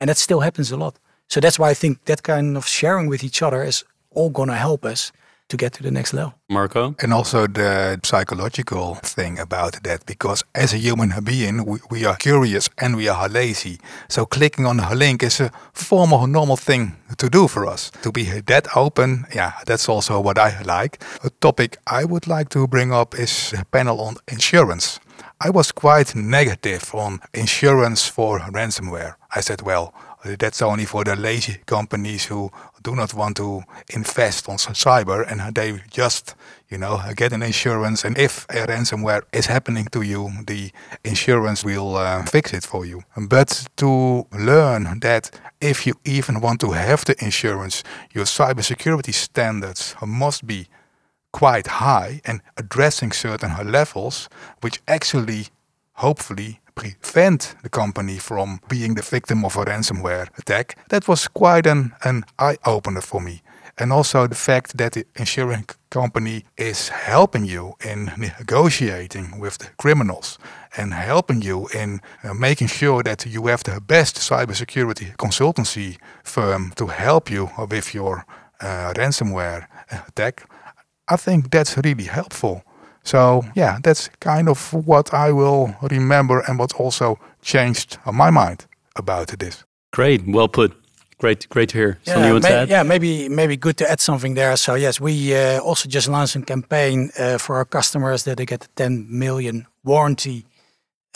And 0.00 0.08
that 0.08 0.16
still 0.16 0.40
happens 0.40 0.70
a 0.70 0.76
lot. 0.76 0.94
So 1.26 1.40
that's 1.40 1.58
why 1.58 1.70
i 1.70 1.74
think 1.74 2.04
that 2.04 2.22
kind 2.22 2.56
of 2.56 2.64
sharing 2.66 3.08
with 3.08 3.22
each 3.24 3.42
other 3.42 3.64
is 3.64 3.84
all 4.14 4.30
going 4.30 4.48
to 4.48 4.60
help 4.68 4.84
us 4.84 5.12
to 5.48 5.56
get 5.56 5.72
to 5.74 5.82
the 5.82 5.90
next 5.90 6.12
level. 6.12 6.34
Marco? 6.48 6.94
And 7.02 7.12
also 7.12 7.46
the 7.46 8.00
psychological 8.04 8.96
thing 8.96 9.38
about 9.38 9.82
that, 9.82 10.06
because 10.06 10.44
as 10.54 10.72
a 10.72 10.78
human 10.78 11.12
being, 11.24 11.64
we, 11.64 11.78
we 11.90 12.04
are 12.04 12.16
curious 12.16 12.68
and 12.78 12.96
we 12.96 13.08
are 13.08 13.28
lazy. 13.28 13.78
So 14.08 14.26
clicking 14.26 14.66
on 14.66 14.80
a 14.80 14.94
link 14.94 15.22
is 15.22 15.40
a 15.40 15.50
form 15.72 16.12
of 16.12 16.22
a 16.22 16.26
normal 16.26 16.56
thing 16.56 16.96
to 17.16 17.28
do 17.28 17.48
for 17.48 17.66
us. 17.66 17.90
To 18.02 18.12
be 18.12 18.24
that 18.46 18.76
open, 18.76 19.26
yeah, 19.34 19.52
that's 19.66 19.88
also 19.88 20.20
what 20.20 20.38
I 20.38 20.62
like. 20.62 21.02
A 21.24 21.30
topic 21.30 21.78
I 21.86 22.04
would 22.04 22.26
like 22.26 22.48
to 22.50 22.66
bring 22.66 22.92
up 22.92 23.14
is 23.18 23.54
a 23.58 23.64
panel 23.64 24.00
on 24.00 24.16
insurance. 24.28 25.00
I 25.40 25.50
was 25.50 25.72
quite 25.72 26.14
negative 26.14 26.94
on 26.94 27.20
insurance 27.32 28.08
for 28.08 28.40
ransomware. 28.40 29.14
I 29.34 29.40
said, 29.40 29.62
well, 29.62 29.94
that's 30.24 30.62
only 30.62 30.84
for 30.84 31.04
the 31.04 31.16
lazy 31.16 31.58
companies 31.66 32.26
who 32.26 32.50
do 32.82 32.94
not 32.94 33.14
want 33.14 33.36
to 33.36 33.62
invest 33.94 34.48
on 34.48 34.56
cyber 34.56 35.24
and 35.30 35.54
they 35.54 35.80
just, 35.90 36.34
you 36.68 36.78
know, 36.78 37.00
get 37.16 37.32
an 37.32 37.42
insurance. 37.42 38.04
And 38.04 38.18
if 38.18 38.44
a 38.50 38.66
ransomware 38.66 39.22
is 39.32 39.46
happening 39.46 39.86
to 39.92 40.02
you, 40.02 40.30
the 40.46 40.70
insurance 41.04 41.64
will 41.64 41.96
uh, 41.96 42.24
fix 42.24 42.52
it 42.52 42.64
for 42.64 42.84
you. 42.84 43.02
But 43.16 43.66
to 43.76 44.26
learn 44.32 45.00
that 45.00 45.30
if 45.60 45.86
you 45.86 45.94
even 46.04 46.40
want 46.40 46.60
to 46.60 46.72
have 46.72 47.04
the 47.04 47.14
insurance, 47.24 47.82
your 48.12 48.24
cybersecurity 48.24 49.14
standards 49.14 49.94
must 50.04 50.46
be 50.46 50.68
quite 51.32 51.66
high 51.66 52.20
and 52.24 52.40
addressing 52.56 53.12
certain 53.12 53.70
levels, 53.70 54.28
which 54.60 54.80
actually, 54.88 55.48
hopefully, 55.94 56.60
prevent 56.78 57.54
the 57.62 57.68
company 57.68 58.18
from 58.18 58.60
being 58.68 58.94
the 58.94 59.02
victim 59.02 59.44
of 59.44 59.56
a 59.56 59.64
ransomware 59.64 60.28
attack. 60.38 60.76
That 60.88 61.08
was 61.08 61.28
quite 61.28 61.66
an, 61.66 61.92
an 62.04 62.24
eye 62.38 62.58
opener 62.64 63.00
for 63.02 63.20
me. 63.20 63.42
And 63.80 63.92
also 63.92 64.26
the 64.26 64.34
fact 64.34 64.76
that 64.76 64.92
the 64.92 65.04
insurance 65.14 65.76
company 65.90 66.44
is 66.56 66.88
helping 66.88 67.44
you 67.44 67.74
in 67.84 68.10
negotiating 68.16 69.38
with 69.38 69.58
the 69.58 69.68
criminals 69.76 70.38
and 70.76 70.92
helping 70.92 71.42
you 71.42 71.68
in 71.74 72.00
uh, 72.24 72.34
making 72.34 72.68
sure 72.68 73.02
that 73.04 73.24
you 73.24 73.46
have 73.46 73.62
the 73.62 73.80
best 73.80 74.16
cybersecurity 74.16 75.16
consultancy 75.16 75.96
firm 76.24 76.72
to 76.74 76.86
help 76.86 77.30
you 77.30 77.50
with 77.70 77.94
your 77.94 78.24
uh, 78.60 78.92
ransomware 78.94 79.66
attack. 80.08 80.48
I 81.08 81.16
think 81.16 81.50
that's 81.50 81.76
really 81.76 82.04
helpful. 82.04 82.62
So 83.08 83.42
yeah, 83.54 83.78
that's 83.82 84.10
kind 84.20 84.48
of 84.48 84.72
what 84.86 85.14
I 85.14 85.32
will 85.32 85.74
remember 85.90 86.40
and 86.46 86.58
what 86.58 86.74
also 86.74 87.18
changed 87.40 87.98
my 88.04 88.30
mind 88.30 88.66
about 88.96 89.28
this. 89.38 89.64
Great, 89.92 90.20
well 90.26 90.48
put. 90.48 90.72
Great, 91.18 91.48
great 91.48 91.70
to 91.70 91.78
hear. 91.78 91.98
Yeah, 92.06 92.38
may, 92.38 92.66
yeah, 92.68 92.82
maybe 92.84 93.28
maybe 93.28 93.56
good 93.56 93.76
to 93.76 93.90
add 93.90 94.00
something 94.00 94.34
there. 94.34 94.56
So 94.56 94.74
yes, 94.74 95.00
we 95.00 95.34
uh, 95.34 95.58
also 95.60 95.88
just 95.88 96.08
launched 96.08 96.36
a 96.36 96.42
campaign 96.42 97.10
uh, 97.18 97.38
for 97.38 97.56
our 97.56 97.64
customers 97.64 98.22
that 98.22 98.36
they 98.36 98.46
get 98.46 98.64
a 98.64 98.68
10 98.76 99.06
million 99.08 99.66
warranty 99.84 100.44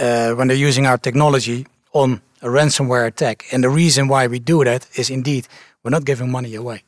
uh, 0.01 0.33
when 0.33 0.49
they're 0.49 0.69
using 0.69 0.87
our 0.87 0.99
technology 0.99 1.67
on 1.93 2.21
a 2.41 2.49
ransomware 2.49 3.07
attack. 3.07 3.45
And 3.53 3.63
the 3.63 3.69
reason 3.69 4.09
why 4.09 4.27
we 4.29 4.39
do 4.39 4.65
that 4.65 4.89
is 4.97 5.11
indeed 5.11 5.47
we're 5.83 5.91
not 5.91 6.05
giving 6.05 6.31
money 6.31 6.55
away. 6.55 6.83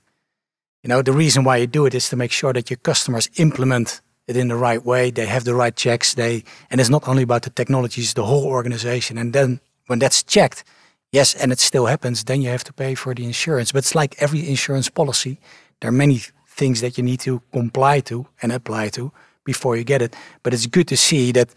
You 0.82 0.88
know, 0.88 1.02
the 1.02 1.12
reason 1.12 1.44
why 1.44 1.58
you 1.58 1.66
do 1.66 1.86
it 1.86 1.94
is 1.94 2.08
to 2.08 2.16
make 2.16 2.32
sure 2.32 2.54
that 2.54 2.70
your 2.70 2.78
customers 2.78 3.28
implement 3.36 4.00
it 4.26 4.36
in 4.36 4.48
the 4.48 4.56
right 4.56 4.84
way. 4.84 5.10
They 5.10 5.26
have 5.26 5.44
the 5.44 5.54
right 5.54 5.74
checks. 5.74 6.14
They 6.14 6.44
and 6.70 6.80
it's 6.80 6.90
not 6.90 7.08
only 7.08 7.22
about 7.22 7.42
the 7.42 7.50
technologies, 7.50 8.14
the 8.14 8.24
whole 8.24 8.46
organization. 8.46 9.18
And 9.18 9.32
then 9.32 9.60
when 9.86 9.98
that's 9.98 10.22
checked, 10.22 10.64
yes, 11.12 11.34
and 11.34 11.52
it 11.52 11.60
still 11.60 11.86
happens, 11.86 12.24
then 12.24 12.42
you 12.42 12.50
have 12.50 12.64
to 12.64 12.72
pay 12.72 12.94
for 12.94 13.14
the 13.14 13.24
insurance. 13.24 13.72
But 13.72 13.78
it's 13.78 13.94
like 13.94 14.16
every 14.18 14.48
insurance 14.48 14.88
policy. 14.88 15.38
There 15.80 15.88
are 15.88 15.92
many 15.92 16.22
things 16.48 16.80
that 16.80 16.96
you 16.96 17.04
need 17.04 17.20
to 17.20 17.42
comply 17.52 18.00
to 18.00 18.26
and 18.40 18.52
apply 18.52 18.88
to 18.90 19.12
before 19.44 19.76
you 19.76 19.84
get 19.84 20.00
it. 20.00 20.16
But 20.42 20.54
it's 20.54 20.66
good 20.66 20.88
to 20.88 20.96
see 20.96 21.32
that 21.32 21.50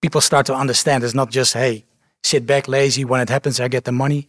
people 0.00 0.20
start 0.20 0.46
to 0.46 0.54
understand 0.54 1.04
it's 1.04 1.14
not 1.14 1.30
just, 1.30 1.54
hey, 1.54 1.84
sit 2.22 2.46
back 2.46 2.66
lazy, 2.68 3.04
when 3.04 3.20
it 3.20 3.28
happens, 3.28 3.60
I 3.60 3.68
get 3.68 3.84
the 3.84 3.92
money. 3.92 4.28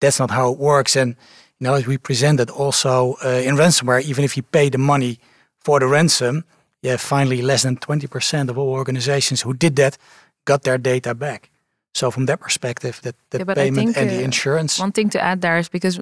That's 0.00 0.18
not 0.18 0.30
how 0.30 0.52
it 0.52 0.58
works. 0.58 0.96
And 0.96 1.16
you 1.58 1.66
know, 1.66 1.74
as 1.74 1.86
we 1.86 1.98
presented 1.98 2.48
also 2.48 3.16
uh, 3.24 3.28
in 3.28 3.56
ransomware, 3.56 4.02
even 4.02 4.24
if 4.24 4.36
you 4.36 4.42
pay 4.42 4.70
the 4.70 4.78
money 4.78 5.18
for 5.58 5.78
the 5.78 5.86
ransom, 5.86 6.44
yeah, 6.82 6.96
finally 6.96 7.42
less 7.42 7.62
than 7.62 7.76
20% 7.76 8.48
of 8.48 8.58
all 8.58 8.70
organizations 8.70 9.42
who 9.42 9.54
did 9.54 9.76
that 9.76 9.98
got 10.44 10.62
their 10.62 10.78
data 10.78 11.14
back. 11.14 11.50
So 11.94 12.10
from 12.10 12.26
that 12.26 12.40
perspective, 12.40 13.00
that 13.02 13.16
the 13.30 13.38
yeah, 13.38 13.54
payment 13.54 13.96
and 13.96 14.10
the 14.10 14.18
uh, 14.18 14.30
insurance. 14.30 14.78
One 14.78 14.92
thing 14.92 15.10
to 15.10 15.20
add 15.20 15.40
there 15.40 15.58
is 15.58 15.68
because 15.68 16.00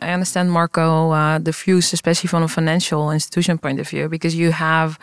I 0.00 0.10
understand 0.12 0.52
Marco 0.52 1.10
uh, 1.10 1.38
the 1.38 1.52
views, 1.52 1.92
especially 1.92 2.28
from 2.28 2.42
a 2.42 2.48
financial 2.48 3.10
institution 3.10 3.58
point 3.58 3.80
of 3.80 3.88
view, 3.88 4.08
because 4.08 4.34
you 4.34 4.52
have 4.52 4.98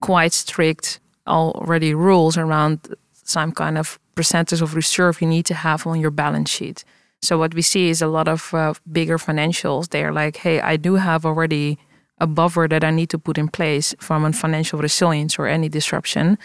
quite 0.00 0.32
strict 0.32 1.00
already 1.26 1.94
rules 1.94 2.36
around 2.36 2.78
some 3.12 3.52
kind 3.52 3.78
of 3.78 3.98
percentage 4.14 4.62
of 4.62 4.74
reserve 4.74 5.20
you 5.20 5.26
need 5.26 5.46
to 5.46 5.54
have 5.54 5.86
on 5.86 6.00
your 6.00 6.10
balance 6.10 6.50
sheet. 6.50 6.84
So 7.22 7.38
what 7.38 7.54
we 7.54 7.62
see 7.62 7.88
is 7.88 8.02
a 8.02 8.06
lot 8.06 8.28
of 8.28 8.52
uh, 8.52 8.74
bigger 8.92 9.18
financials. 9.18 9.88
They 9.88 10.04
are 10.04 10.12
like, 10.12 10.36
hey, 10.36 10.60
I 10.60 10.76
do 10.76 10.96
have 10.96 11.24
already 11.24 11.78
a 12.18 12.26
buffer 12.26 12.66
that 12.68 12.84
I 12.84 12.90
need 12.90 13.10
to 13.10 13.18
put 13.18 13.38
in 13.38 13.48
place 13.48 13.94
from 13.98 14.24
a 14.24 14.32
financial 14.32 14.78
resilience 14.78 15.38
or 15.38 15.46
any 15.46 15.68
disruption. 15.68 16.38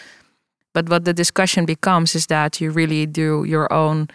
But 0.72 0.88
what 0.88 1.04
the 1.04 1.12
discussion 1.12 1.64
becomes 1.64 2.14
is 2.14 2.26
that 2.26 2.60
you 2.60 2.70
really 2.70 3.06
do 3.06 3.44
your 3.44 3.72
own 3.72 4.08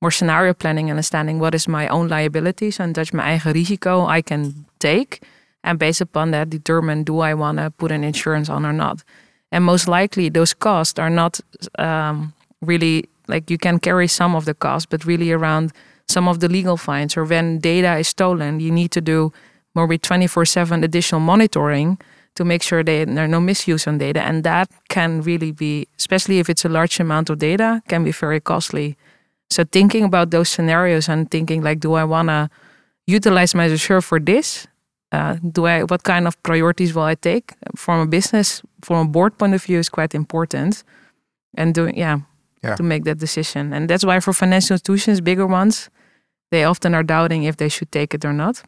more 0.00 0.10
scenario 0.10 0.52
planning, 0.52 0.90
understanding 0.90 1.38
what 1.38 1.54
is 1.54 1.68
my 1.68 1.86
own 1.88 2.08
liabilities 2.08 2.80
and 2.80 2.94
that's 2.94 3.12
my 3.12 3.38
eigen 3.38 3.54
risico 3.54 4.08
I 4.08 4.20
can 4.20 4.64
take. 4.78 5.22
And 5.64 5.78
based 5.78 6.00
upon 6.00 6.32
that, 6.32 6.50
determine 6.50 7.04
do 7.04 7.20
I 7.20 7.34
want 7.34 7.58
to 7.58 7.70
put 7.70 7.92
an 7.92 8.02
insurance 8.02 8.48
on 8.48 8.66
or 8.66 8.72
not. 8.72 9.04
And 9.52 9.64
most 9.64 9.86
likely, 9.86 10.28
those 10.28 10.54
costs 10.54 10.98
are 10.98 11.10
not 11.10 11.38
um, 11.78 12.32
really 12.62 13.08
like 13.28 13.50
you 13.50 13.58
can 13.58 13.78
carry 13.78 14.08
some 14.08 14.34
of 14.34 14.44
the 14.44 14.54
cost, 14.54 14.88
but 14.90 15.04
really 15.04 15.30
around 15.30 15.72
some 16.08 16.26
of 16.26 16.40
the 16.40 16.48
legal 16.48 16.76
fines 16.76 17.16
or 17.16 17.24
when 17.24 17.58
data 17.58 17.96
is 17.96 18.08
stolen, 18.08 18.60
you 18.60 18.70
need 18.70 18.90
to 18.90 19.00
do 19.00 19.32
more 19.74 19.86
with 19.86 20.02
24 20.02 20.44
7 20.44 20.84
additional 20.84 21.20
monitoring 21.20 21.98
to 22.34 22.44
make 22.44 22.62
sure 22.62 22.82
that 22.82 23.06
there 23.08 23.24
are 23.24 23.28
no 23.28 23.40
misuse 23.40 23.86
on 23.86 23.98
data. 23.98 24.22
And 24.22 24.42
that 24.44 24.70
can 24.88 25.20
really 25.22 25.52
be, 25.52 25.86
especially 25.98 26.38
if 26.38 26.48
it's 26.48 26.64
a 26.64 26.68
large 26.68 26.98
amount 27.00 27.30
of 27.30 27.38
data, 27.38 27.82
can 27.88 28.04
be 28.04 28.12
very 28.12 28.40
costly. 28.40 28.96
So 29.50 29.64
thinking 29.64 30.04
about 30.04 30.30
those 30.30 30.48
scenarios 30.48 31.08
and 31.08 31.30
thinking 31.30 31.62
like, 31.62 31.80
do 31.80 31.92
I 31.94 32.04
want 32.04 32.28
to 32.28 32.48
utilize 33.06 33.54
my 33.54 33.66
reserve 33.66 34.04
for 34.04 34.18
this? 34.18 34.66
Uh, 35.12 35.36
do 35.52 35.66
I 35.66 35.82
what 35.84 36.04
kind 36.04 36.26
of 36.26 36.42
priorities 36.42 36.94
will 36.94 37.02
I 37.02 37.16
take 37.16 37.52
from 37.76 38.00
a 38.00 38.06
business 38.06 38.62
from 38.80 38.96
a 39.06 39.10
board 39.10 39.36
point 39.36 39.52
of 39.54 39.62
view 39.62 39.78
is 39.78 39.90
quite 39.90 40.14
important, 40.14 40.84
and 41.54 41.74
doing 41.74 41.98
yeah, 41.98 42.20
Yeah. 42.64 42.76
to 42.76 42.82
make 42.82 43.04
that 43.04 43.18
decision. 43.18 43.72
And 43.74 43.90
that's 43.90 44.04
why 44.06 44.20
for 44.20 44.32
financial 44.32 44.74
institutions, 44.74 45.20
bigger 45.20 45.46
ones, 45.46 45.90
they 46.50 46.64
often 46.64 46.94
are 46.94 47.02
doubting 47.04 47.44
if 47.44 47.56
they 47.56 47.68
should 47.68 47.92
take 47.92 48.14
it 48.14 48.24
or 48.24 48.32
not. 48.32 48.62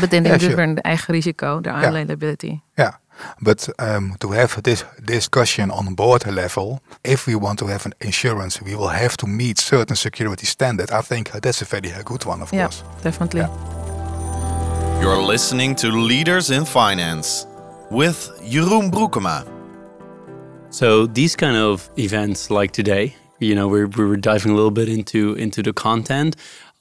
But 0.00 0.10
then 0.10 0.22
they 0.22 0.30
Yeah, 0.30 0.38
do 0.38 0.46
sure. 0.48 0.56
their 0.56 0.74
eigen 0.84 1.08
risico, 1.14 1.62
their 1.62 1.72
own 1.74 1.82
Yeah. 1.82 1.90
liability. 1.92 2.60
Yeah, 2.78 2.92
but 3.40 3.68
um, 3.78 4.16
to 4.20 4.32
have 4.32 4.62
this 4.62 4.84
discussion 5.04 5.70
on 5.70 5.94
board 5.94 6.26
level, 6.26 6.80
if 7.04 7.26
we 7.26 7.34
want 7.34 7.58
to 7.58 7.66
have 7.66 7.86
an 7.86 7.94
insurance, 8.00 8.60
we 8.64 8.74
will 8.74 8.88
have 8.92 9.16
to 9.16 9.26
meet 9.26 9.58
certain 9.58 9.96
security 9.96 10.46
standard. 10.46 10.90
I 10.90 11.00
think 11.02 11.30
that's 11.30 11.62
a 11.62 11.64
very 11.64 11.90
good 12.04 12.24
one, 12.26 12.42
of 12.42 12.52
Yeah, 12.52 12.66
course. 12.66 12.82
definitely. 13.02 13.46
You're 15.00 15.22
listening 15.22 15.74
to 15.76 15.88
Leaders 15.90 16.50
in 16.50 16.64
Finance 16.64 17.46
with 17.90 18.28
Jeroen 18.42 18.90
Broekema. 18.90 19.44
So 20.70 21.06
these 21.06 21.36
kind 21.36 21.56
of 21.56 21.88
events 21.96 22.50
like 22.50 22.72
today, 22.72 23.14
you 23.38 23.54
know, 23.54 23.68
we 23.68 23.84
we 23.84 24.04
were 24.04 24.16
diving 24.20 24.52
a 24.52 24.54
little 24.54 24.70
bit 24.72 24.88
into 24.88 25.34
into 25.34 25.62
the 25.62 25.72
content, 25.72 26.36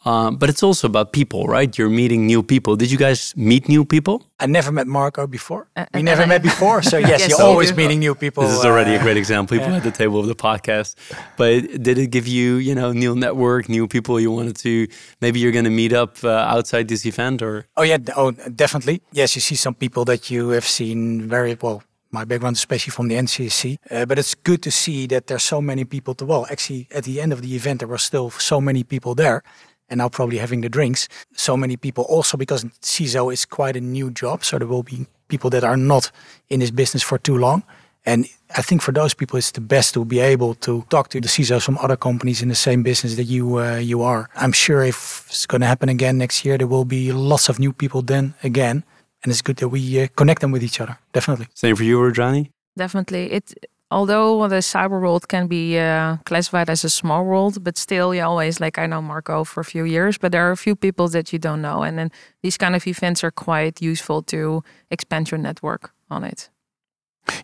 um, 0.08 0.38
but 0.38 0.48
it's 0.50 0.64
also 0.64 0.88
about 0.88 1.12
people, 1.12 1.48
right? 1.48 1.78
You're 1.78 1.90
meeting 1.90 2.26
new 2.26 2.42
people. 2.42 2.76
Did 2.78 2.90
you 2.92 2.98
guys 2.98 3.34
meet 3.36 3.68
new 3.68 3.84
people? 3.84 4.24
I 4.40 4.46
never 4.46 4.72
met 4.72 4.88
Marco 4.88 5.28
before. 5.28 5.68
Uh, 5.76 5.86
we 5.94 6.02
never 6.02 6.24
uh, 6.24 6.28
met 6.28 6.42
before, 6.42 6.82
so 6.82 6.98
yes, 7.12 7.20
Yes, 7.20 7.30
you're 7.30 7.40
you 7.40 7.46
always 7.46 7.72
do. 7.72 7.76
meeting 7.82 8.00
new 8.00 8.16
people. 8.16 8.44
This 8.44 8.58
is 8.60 8.66
already 8.66 8.94
a 8.96 9.00
uh, 9.00 9.04
great 9.04 9.18
example. 9.18 9.58
People 9.58 9.72
yeah. 9.72 9.78
at 9.78 9.84
the 9.84 9.92
table 9.92 10.20
of 10.20 10.28
the 10.28 10.36
podcast. 10.36 10.96
But 11.36 11.84
did 11.84 11.98
it 11.98 12.08
give 12.08 12.28
you, 12.28 12.56
you 12.56 12.74
know, 12.74 12.94
new 12.94 13.16
network, 13.16 13.68
new 13.68 13.86
people 13.88 14.20
you 14.20 14.32
wanted 14.32 14.56
to? 14.58 14.88
Maybe 15.20 15.40
you're 15.42 15.52
going 15.52 15.66
to 15.66 15.78
meet 15.84 15.94
up 15.94 16.24
uh, 16.24 16.56
outside 16.56 16.88
this 16.88 17.06
event, 17.06 17.42
or 17.42 17.66
Oh 17.76 17.84
yeah, 17.84 17.98
oh 18.16 18.32
definitely. 18.32 19.02
Yes, 19.12 19.36
you 19.36 19.42
see 19.42 19.56
some 19.56 19.76
people 19.76 20.06
that 20.06 20.32
you 20.32 20.50
have 20.50 20.66
seen 20.66 21.28
very 21.28 21.58
well. 21.62 21.84
My 22.12 22.24
background, 22.24 22.56
especially 22.56 22.92
from 22.92 23.10
the 23.10 23.16
NCSC, 23.16 23.78
uh, 23.92 24.06
but 24.06 24.18
it's 24.18 24.34
good 24.34 24.64
to 24.64 24.72
see 24.72 25.08
that 25.08 25.28
there's 25.28 25.44
so 25.44 25.60
many 25.62 25.84
people. 25.84 26.14
To 26.16 26.26
well, 26.26 26.48
actually, 26.50 26.88
at 26.96 27.04
the 27.04 27.20
end 27.20 27.34
of 27.34 27.42
the 27.42 27.54
event, 27.54 27.80
there 27.80 27.90
were 27.90 27.98
still 27.98 28.30
so 28.30 28.62
many 28.62 28.84
people 28.86 29.14
there, 29.14 29.44
and 29.90 30.00
now 30.00 30.10
probably 30.10 30.38
having 30.38 30.62
the 30.62 30.70
drinks. 30.70 31.08
So 31.34 31.58
many 31.58 31.78
people 31.78 32.04
also 32.06 32.38
because 32.38 32.64
CISO 32.82 33.32
is 33.32 33.46
quite 33.46 33.76
a 33.76 33.82
new 33.82 34.12
job, 34.12 34.44
so 34.44 34.58
there 34.58 34.68
will 34.68 34.84
be 34.84 35.08
people 35.28 35.50
that 35.52 35.64
are 35.64 35.78
not 35.78 36.12
in 36.50 36.60
this 36.60 36.72
business 36.72 37.04
for 37.04 37.18
too 37.18 37.38
long. 37.38 37.64
And 38.06 38.26
I 38.56 38.62
think 38.62 38.82
for 38.82 38.94
those 38.94 39.14
people, 39.14 39.38
it's 39.38 39.52
the 39.52 39.60
best 39.62 39.94
to 39.96 40.06
be 40.06 40.22
able 40.22 40.56
to 40.56 40.86
talk 40.90 41.10
to 41.10 41.20
the 41.20 41.28
CISOs 41.28 41.64
from 41.64 41.78
other 41.80 41.98
companies 41.98 42.42
in 42.42 42.48
the 42.48 42.56
same 42.56 42.82
business 42.82 43.16
that 43.18 43.26
you 43.26 43.60
uh, 43.60 43.76
you 43.76 44.02
are. 44.02 44.30
I'm 44.36 44.54
sure 44.54 44.84
if 44.84 45.26
it's 45.30 45.46
going 45.46 45.62
to 45.62 45.68
happen 45.68 45.90
again 45.90 46.18
next 46.18 46.46
year, 46.46 46.58
there 46.58 46.68
will 46.68 46.86
be 46.86 47.12
lots 47.12 47.50
of 47.50 47.60
new 47.60 47.74
people 47.74 48.02
then 48.02 48.34
again, 48.44 48.84
and 49.24 49.32
it's 49.32 49.42
good 49.42 49.58
that 49.58 49.68
we 49.68 50.02
uh, 50.02 50.08
connect 50.16 50.40
them 50.40 50.52
with 50.52 50.64
each 50.64 50.80
other. 50.80 50.98
Definitely. 51.12 51.48
same 51.54 51.76
for 51.76 51.84
you, 51.84 52.00
Rajani? 52.00 52.50
Definitely. 52.78 53.32
It 53.34 53.54
although 53.92 54.48
the 54.48 54.58
cyber 54.58 55.02
world 55.02 55.28
can 55.28 55.48
be 55.48 55.78
uh, 55.78 56.18
classified 56.26 56.70
as 56.70 56.84
a 56.84 56.90
small 56.90 57.26
world, 57.26 57.64
but 57.64 57.78
still 57.78 58.14
you 58.14 58.22
always 58.22 58.60
like 58.60 58.78
I 58.78 58.86
know 58.86 59.02
Marco 59.02 59.44
for 59.44 59.62
a 59.62 59.66
few 59.66 59.84
years, 59.86 60.18
but 60.18 60.32
there 60.32 60.48
are 60.48 60.52
a 60.52 60.58
few 60.58 60.76
people 60.76 61.08
that 61.10 61.32
you 61.32 61.40
don't 61.40 61.62
know. 61.62 61.84
And 61.84 61.98
then 61.98 62.12
these 62.42 62.58
kind 62.58 62.76
of 62.76 62.86
events 62.88 63.24
are 63.24 63.32
quite 63.32 63.82
useful 63.82 64.22
to 64.24 64.64
expand 64.92 65.32
your 65.32 65.40
network 65.40 65.92
on 66.10 66.24
it. 66.24 66.50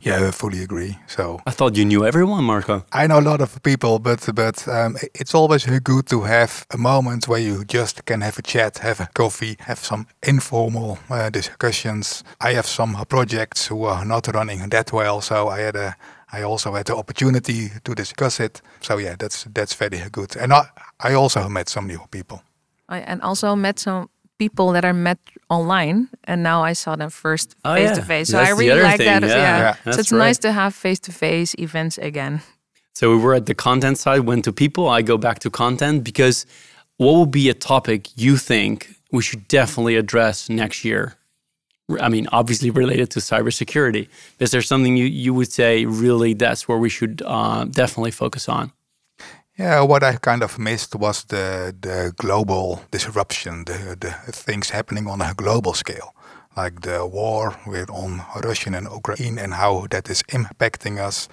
Yeah, 0.01 0.27
I 0.27 0.31
fully 0.31 0.63
agree. 0.63 0.97
So 1.07 1.39
I 1.45 1.51
thought 1.51 1.75
you 1.75 1.85
knew 1.85 2.05
everyone, 2.05 2.43
Marco. 2.43 2.85
I 2.91 3.07
know 3.07 3.19
a 3.19 3.21
lot 3.21 3.41
of 3.41 3.61
people, 3.63 3.99
but 3.99 4.29
but 4.33 4.67
um, 4.67 4.95
it's 5.13 5.35
always 5.35 5.65
good 5.65 6.05
to 6.07 6.21
have 6.21 6.65
a 6.71 6.77
moment 6.77 7.27
where 7.27 7.41
you 7.41 7.63
just 7.65 8.05
can 8.05 8.21
have 8.21 8.39
a 8.39 8.41
chat, 8.41 8.79
have 8.79 9.01
a 9.01 9.07
coffee, 9.13 9.55
have 9.59 9.79
some 9.79 10.05
informal 10.21 10.99
uh, 11.09 11.29
discussions. 11.29 12.23
I 12.39 12.53
have 12.53 12.67
some 12.67 12.95
projects 13.07 13.67
who 13.67 13.83
are 13.85 14.05
not 14.05 14.27
running 14.33 14.69
that 14.69 14.91
well, 14.93 15.21
so 15.21 15.49
I 15.49 15.59
had 15.59 15.75
a 15.75 15.95
I 16.39 16.43
also 16.43 16.73
had 16.73 16.85
the 16.85 16.95
opportunity 16.95 17.69
to 17.83 17.93
discuss 17.95 18.39
it. 18.39 18.61
So 18.81 18.97
yeah, 18.99 19.15
that's 19.17 19.45
that's 19.53 19.73
very 19.79 19.99
good. 20.11 20.35
And 20.37 20.51
I 20.53 20.61
I 21.11 21.13
also 21.15 21.47
met 21.49 21.69
some 21.69 21.87
new 21.87 21.99
people. 22.09 22.37
I 22.89 22.99
and 23.11 23.21
also 23.21 23.55
met 23.55 23.79
some 23.79 24.07
people 24.37 24.73
that 24.73 24.83
I 24.85 24.91
met 24.93 25.17
online, 25.49 26.07
and 26.27 26.41
now 26.43 26.69
I 26.69 26.73
saw 26.73 26.95
them 26.95 27.09
first 27.09 27.55
Oh, 27.63 27.75
face 27.75 27.89
yeah. 27.89 27.95
to 27.95 28.01
face. 28.01 28.25
So 28.31 28.37
That's 28.37 28.49
I 28.49 28.53
the 28.53 28.59
really 28.59 28.71
other 28.71 28.83
like 28.91 28.97
thing, 28.97 29.21
that. 29.21 29.29
yeah. 29.29 29.37
Yeah, 29.37 29.75
Yeah, 29.85 29.93
so 29.93 29.99
it's 29.99 30.11
right. 30.11 30.25
nice 30.27 30.39
to 30.39 30.51
have 30.51 30.71
face 30.73 30.99
to 31.01 31.11
face 31.11 31.55
events 31.59 31.97
again. 31.97 32.41
So 32.93 33.09
we 33.09 33.17
were 33.23 33.35
at 33.35 33.45
the 33.45 33.55
content 33.55 33.97
side, 33.97 34.19
went 34.27 34.43
to 34.45 34.51
people. 34.53 34.83
I 34.99 35.01
go 35.03 35.17
back 35.17 35.39
to 35.39 35.49
content 35.49 36.03
because 36.03 36.45
what 36.97 37.13
will 37.13 37.25
be 37.29 37.49
a 37.49 37.53
topic 37.53 38.07
you 38.15 38.37
think 38.37 38.87
we 39.11 39.21
should 39.23 39.47
definitely 39.47 39.97
address 39.97 40.49
next 40.49 40.83
year? 40.83 41.13
I 41.99 42.09
mean, 42.09 42.27
obviously 42.31 42.69
related 42.69 43.09
to 43.11 43.19
cybersecurity. 43.19 44.07
Is 44.39 44.51
there 44.51 44.61
something 44.61 44.95
you, 44.95 45.05
you 45.05 45.33
would 45.33 45.51
say 45.51 45.85
really 45.85 46.33
that's 46.33 46.67
where 46.67 46.77
we 46.77 46.89
should 46.89 47.21
uh, 47.25 47.65
definitely 47.65 48.11
focus 48.11 48.47
on? 48.47 48.71
Yeah, 49.57 49.81
what 49.81 50.01
I 50.01 50.15
kind 50.15 50.41
of 50.41 50.57
missed 50.57 50.95
was 50.95 51.25
the 51.25 51.75
the 51.79 52.11
global 52.15 52.81
disruption, 52.91 53.65
the 53.65 53.95
the 53.99 54.11
things 54.31 54.71
happening 54.71 55.07
on 55.07 55.21
a 55.21 55.33
global 55.35 55.73
scale, 55.73 56.15
like 56.57 56.81
the 56.81 57.05
war 57.05 57.55
with 57.67 57.89
on 57.91 58.23
Russia 58.43 58.71
and 58.73 58.87
Ukraine 58.91 59.37
and 59.37 59.53
how 59.53 59.85
that 59.89 60.09
is 60.09 60.23
impacting 60.23 60.97
us, 60.97 61.29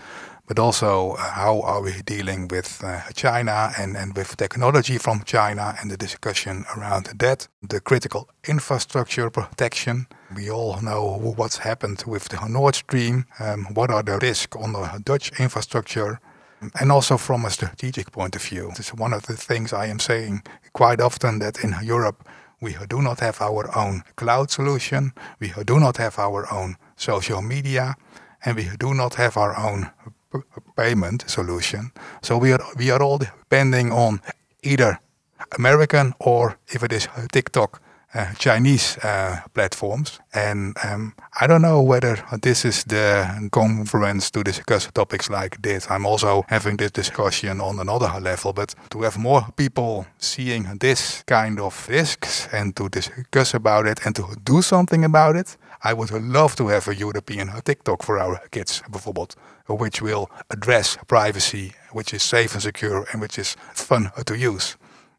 but 0.47 0.59
also 0.59 1.13
uh, 1.13 1.31
how 1.31 1.63
are 1.63 1.81
we 1.81 2.03
dealing 2.05 2.49
with 2.49 2.85
uh, 2.85 3.01
China 3.15 3.73
and 3.79 3.97
and 3.97 4.15
with 4.15 4.37
technology 4.37 4.99
from 4.99 5.23
China 5.25 5.75
and 5.81 5.91
the 5.91 5.97
discussion 5.97 6.65
around 6.77 7.05
that, 7.19 7.49
the 7.69 7.81
critical 7.81 8.29
infrastructure 8.47 9.31
protection. 9.31 10.07
We 10.35 10.49
all 10.51 10.81
know 10.81 11.19
what's 11.37 11.59
happened 11.59 12.05
with 12.07 12.29
the 12.29 12.39
Nord 12.49 12.77
Stream. 12.77 13.27
Um, 13.41 13.67
what 13.75 13.91
are 13.91 14.03
the 14.03 14.19
risks 14.19 14.57
on 14.57 14.73
the 14.73 15.01
Dutch 15.03 15.33
infrastructure? 15.41 16.21
And 16.79 16.93
also 16.93 17.17
from 17.17 17.45
a 17.45 17.51
strategic 17.51 18.13
point 18.13 18.37
of 18.37 18.43
view, 18.43 18.71
It's 18.79 18.95
one 18.95 19.13
of 19.13 19.23
the 19.23 19.37
things 19.37 19.73
I 19.73 19.87
am 19.87 19.99
saying 19.99 20.43
quite 20.73 21.01
often 21.01 21.39
that 21.41 21.65
in 21.65 21.75
Europe 21.83 22.29
we 22.61 22.77
do 22.89 23.03
not 23.03 23.21
have 23.21 23.41
our 23.41 23.77
own 23.77 24.03
cloud 24.17 24.51
solution, 24.51 25.13
we 25.41 25.53
do 25.65 25.81
not 25.81 25.97
have 25.97 26.19
our 26.19 26.47
own 26.53 26.77
social 26.97 27.43
media, 27.43 27.95
and 28.45 28.57
we 28.57 28.69
do 28.79 28.95
not 28.95 29.15
have 29.15 29.37
our 29.37 29.57
own 29.57 29.91
payment 30.77 31.25
solution. 31.29 31.91
So 32.23 32.37
we 32.39 32.53
are 32.53 32.65
we 32.77 32.91
are 32.93 33.03
all 33.03 33.19
depending 33.19 33.93
on 33.93 34.21
either 34.63 34.99
American 35.59 36.15
or 36.19 36.59
if 36.69 36.83
it 36.83 36.93
is 36.93 37.09
TikTok, 37.33 37.81
uh, 38.15 38.33
Chinese 38.39 38.99
uh, 38.99 39.41
platforms. 39.55 40.21
And 40.35 40.77
um, 40.85 41.15
I 41.41 41.47
don't 41.47 41.63
know 41.63 41.83
whether 41.83 42.17
this 42.43 42.65
is 42.65 42.85
the 42.85 43.49
conference 43.53 44.31
to 44.33 44.43
discuss 44.43 44.89
topics 44.93 45.31
like 45.31 45.63
this. 45.63 45.91
I'm 45.91 46.07
also 46.07 46.45
having 46.49 46.77
this 46.77 46.91
discussion 46.91 47.61
on 47.61 47.79
another 47.79 48.21
level, 48.21 48.53
but 48.53 48.75
to 48.91 49.03
have 49.03 49.19
more 49.19 49.47
people 49.57 50.07
seeing 50.19 50.65
this 50.81 51.23
kind 51.27 51.61
of 51.61 51.89
risks 51.89 52.49
and 52.53 52.75
to 52.77 52.89
discuss 52.89 53.55
about 53.55 53.87
it 53.87 54.01
and 54.05 54.15
to 54.17 54.25
do 54.45 54.63
something 54.63 55.05
about 55.05 55.37
it, 55.37 55.57
I 55.83 55.95
would 55.95 56.11
love 56.11 56.57
to 56.57 56.69
have 56.69 56.89
a 56.89 56.95
European 56.95 57.49
TikTok 57.65 58.03
for 58.03 58.19
our 58.19 58.41
kids, 58.51 58.83
bijvoorbeeld, 58.91 59.35
which 59.67 60.03
will 60.03 60.31
address 60.51 60.99
privacy, 61.07 61.73
which 61.93 62.13
is 62.13 62.23
safe 62.23 62.53
and 62.55 62.63
secure, 62.63 63.07
and 63.13 63.21
which 63.21 63.39
is 63.39 63.57
fun 63.73 64.11
to 64.27 64.37
use. 64.37 64.77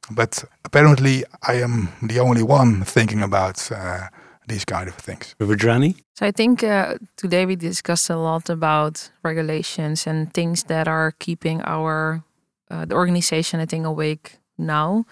But 0.10 0.44
apparently, 0.66 1.24
I 1.48 1.62
am 1.62 1.90
the 2.02 2.20
only 2.20 2.44
one 2.44 2.84
thinking 2.84 3.22
about 3.22 3.72
uh, 3.72 4.08
these 4.48 4.66
kind 4.66 4.88
of 4.88 4.96
things. 4.96 5.36
Rudrani? 5.40 5.96
So 6.16 6.26
I 6.26 6.32
think 6.32 6.64
uh, 6.64 6.96
today 7.16 7.46
we 7.46 7.56
discussed 7.56 8.10
a 8.10 8.18
lot 8.18 8.50
about 8.50 9.12
regulations 9.24 10.08
and 10.08 10.34
things 10.34 10.64
that 10.64 10.88
are 10.88 11.14
keeping 11.20 11.62
our 11.64 12.24
uh, 12.70 12.86
the 12.86 12.96
organization 12.96 13.60
I 13.60 13.66
think 13.66 13.86
awake 13.86 14.40
now. 14.58 15.06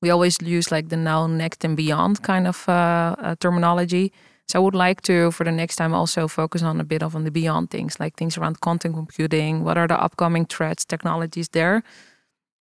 We 0.00 0.10
always 0.10 0.40
use 0.42 0.72
like 0.72 0.88
the 0.88 0.96
now, 0.96 1.26
next, 1.26 1.64
and 1.64 1.76
beyond 1.76 2.22
kind 2.22 2.46
of 2.46 2.68
uh, 2.68 3.14
uh, 3.18 3.36
terminology. 3.38 4.12
So 4.48 4.58
I 4.58 4.62
would 4.62 4.74
like 4.74 5.02
to, 5.02 5.30
for 5.30 5.44
the 5.44 5.52
next 5.52 5.76
time, 5.76 5.94
also 5.94 6.26
focus 6.26 6.62
on 6.62 6.80
a 6.80 6.84
bit 6.84 7.02
of 7.02 7.14
on 7.14 7.24
the 7.24 7.30
beyond 7.30 7.70
things, 7.70 8.00
like 8.00 8.16
things 8.16 8.36
around 8.36 8.60
quantum 8.60 8.92
computing. 8.94 9.62
What 9.62 9.78
are 9.78 9.86
the 9.86 10.02
upcoming 10.02 10.46
threats, 10.46 10.84
technologies 10.84 11.48
there? 11.50 11.82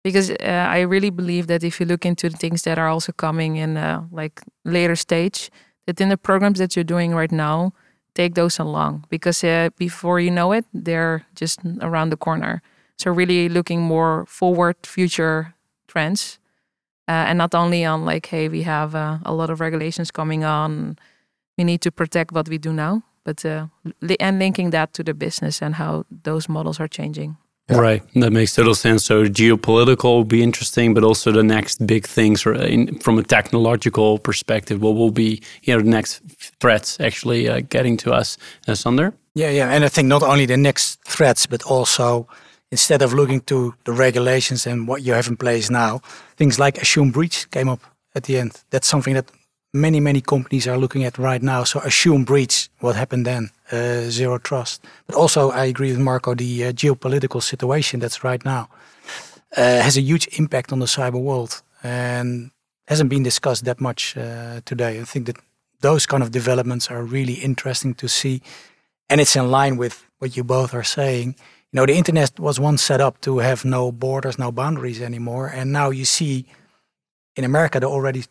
Because 0.03 0.31
uh, 0.31 0.67
I 0.69 0.79
really 0.81 1.11
believe 1.11 1.47
that 1.47 1.63
if 1.63 1.79
you 1.79 1.85
look 1.85 2.05
into 2.05 2.29
the 2.29 2.37
things 2.37 2.63
that 2.63 2.79
are 2.79 2.87
also 2.87 3.11
coming 3.11 3.57
in 3.57 3.77
uh, 3.77 4.03
like 4.11 4.41
later 4.65 4.95
stage, 4.95 5.51
that 5.85 6.01
in 6.01 6.09
the 6.09 6.17
programs 6.17 6.59
that 6.59 6.75
you're 6.75 6.83
doing 6.83 7.13
right 7.13 7.31
now, 7.31 7.73
take 8.13 8.35
those 8.35 8.59
along 8.59 9.05
because 9.09 9.43
uh, 9.43 9.69
before 9.77 10.19
you 10.19 10.31
know 10.31 10.51
it, 10.51 10.65
they're 10.73 11.25
just 11.35 11.59
around 11.81 12.09
the 12.09 12.17
corner. 12.17 12.61
So 12.97 13.11
really 13.11 13.49
looking 13.49 13.81
more 13.81 14.25
forward, 14.27 14.75
future 14.85 15.53
trends, 15.87 16.39
uh, 17.07 17.25
and 17.27 17.37
not 17.37 17.55
only 17.55 17.85
on 17.85 18.05
like, 18.05 18.27
hey, 18.27 18.47
we 18.47 18.63
have 18.63 18.95
uh, 18.95 19.19
a 19.25 19.33
lot 19.33 19.49
of 19.49 19.59
regulations 19.59 20.11
coming 20.11 20.43
on, 20.43 20.97
we 21.57 21.63
need 21.63 21.81
to 21.81 21.91
protect 21.91 22.31
what 22.31 22.47
we 22.47 22.57
do 22.57 22.73
now, 22.73 23.03
but 23.23 23.45
uh, 23.45 23.67
li- 24.01 24.17
and 24.19 24.39
linking 24.39 24.69
that 24.71 24.93
to 24.93 25.03
the 25.03 25.13
business 25.13 25.61
and 25.61 25.75
how 25.75 26.05
those 26.23 26.47
models 26.47 26.79
are 26.79 26.87
changing. 26.87 27.37
Yeah. 27.71 27.79
Right, 27.79 28.03
that 28.15 28.31
makes 28.31 28.53
total 28.53 28.75
sense. 28.75 29.05
So 29.05 29.23
geopolitical 29.23 30.03
will 30.03 30.25
be 30.25 30.43
interesting, 30.43 30.93
but 30.93 31.03
also 31.03 31.31
the 31.31 31.43
next 31.43 31.85
big 31.87 32.05
things 32.05 32.45
or 32.45 32.53
in, 32.53 32.99
from 32.99 33.17
a 33.17 33.23
technological 33.23 34.19
perspective, 34.19 34.81
what 34.81 34.95
will 34.95 35.11
be 35.11 35.41
you 35.63 35.73
know 35.73 35.81
the 35.81 35.89
next 35.89 36.21
threats 36.59 36.99
actually 36.99 37.47
uh, 37.47 37.61
getting 37.69 37.97
to 37.97 38.11
us? 38.11 38.37
Uh, 38.67 38.75
Sander? 38.75 39.13
Yeah, 39.35 39.49
yeah. 39.49 39.73
And 39.73 39.85
I 39.85 39.89
think 39.89 40.07
not 40.07 40.23
only 40.23 40.45
the 40.45 40.57
next 40.57 41.01
threats, 41.05 41.45
but 41.45 41.63
also 41.63 42.27
instead 42.71 43.01
of 43.01 43.13
looking 43.13 43.41
to 43.41 43.73
the 43.85 43.93
regulations 43.93 44.67
and 44.67 44.87
what 44.87 45.01
you 45.03 45.13
have 45.13 45.27
in 45.27 45.37
place 45.37 45.69
now, 45.69 46.01
things 46.35 46.59
like 46.59 46.81
assume 46.81 47.11
breach 47.11 47.49
came 47.51 47.69
up 47.69 47.81
at 48.15 48.23
the 48.23 48.37
end. 48.37 48.63
That's 48.69 48.87
something 48.87 49.13
that 49.13 49.31
many, 49.73 49.99
many 49.99 50.21
companies 50.21 50.67
are 50.67 50.77
looking 50.77 51.03
at 51.03 51.17
right 51.17 51.41
now. 51.41 51.63
So 51.63 51.79
assume 51.79 52.23
breach, 52.23 52.69
what 52.79 52.95
happened 52.95 53.25
then? 53.25 53.49
Uh, 53.71 54.09
zero 54.09 54.37
trust. 54.37 54.83
But 55.07 55.15
also, 55.15 55.51
I 55.51 55.65
agree 55.65 55.91
with 55.91 55.99
Marco, 55.99 56.35
the 56.35 56.65
uh, 56.65 56.71
geopolitical 56.73 57.41
situation 57.41 57.99
that's 57.99 58.23
right 58.23 58.43
now 58.43 58.69
uh, 59.55 59.81
has 59.81 59.97
a 59.97 60.01
huge 60.01 60.27
impact 60.39 60.71
on 60.71 60.79
the 60.79 60.85
cyber 60.85 61.21
world 61.21 61.61
and 61.83 62.51
hasn't 62.87 63.09
been 63.09 63.23
discussed 63.23 63.65
that 63.65 63.79
much 63.79 64.17
uh, 64.17 64.61
today. 64.65 64.99
I 64.99 65.03
think 65.03 65.25
that 65.27 65.37
those 65.79 66.05
kind 66.05 66.21
of 66.21 66.31
developments 66.31 66.91
are 66.91 67.03
really 67.03 67.33
interesting 67.35 67.93
to 67.95 68.07
see. 68.07 68.41
And 69.09 69.19
it's 69.21 69.35
in 69.35 69.49
line 69.49 69.77
with 69.77 70.05
what 70.19 70.37
you 70.37 70.43
both 70.43 70.73
are 70.73 70.83
saying. 70.83 71.35
You 71.71 71.77
know, 71.77 71.85
the 71.85 71.95
internet 71.95 72.39
was 72.39 72.59
once 72.59 72.83
set 72.83 73.01
up 73.01 73.21
to 73.21 73.39
have 73.39 73.63
no 73.65 73.91
borders, 73.91 74.37
no 74.37 74.51
boundaries 74.51 75.01
anymore. 75.01 75.47
And 75.47 75.71
now 75.71 75.89
you 75.89 76.05
see 76.05 76.45
in 77.35 77.43
America, 77.43 77.79
they 77.79 77.85
already 77.85 78.25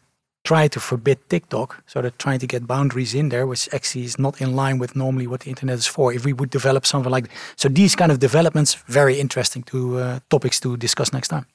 try 0.44 0.68
to 0.68 0.80
forbid 0.80 1.18
TikTok. 1.28 1.82
So 1.86 2.00
they're 2.00 2.12
trying 2.12 2.38
to 2.40 2.46
get 2.46 2.66
boundaries 2.66 3.14
in 3.14 3.28
there, 3.28 3.46
which 3.46 3.68
actually 3.72 4.04
is 4.04 4.18
not 4.18 4.40
in 4.40 4.56
line 4.56 4.78
with 4.78 4.96
normally 4.96 5.26
what 5.26 5.40
the 5.40 5.50
internet 5.50 5.78
is 5.78 5.86
for. 5.86 6.12
If 6.12 6.24
we 6.24 6.32
would 6.32 6.50
develop 6.50 6.86
something 6.86 7.10
like 7.10 7.24
that. 7.28 7.32
so, 7.56 7.68
these 7.68 7.94
kind 7.94 8.10
of 8.12 8.18
developments 8.18 8.74
very 8.86 9.20
interesting 9.20 9.62
to 9.64 9.98
uh, 9.98 10.20
topics 10.30 10.60
to 10.60 10.76
discuss 10.76 11.12
next 11.12 11.28
time. 11.28 11.46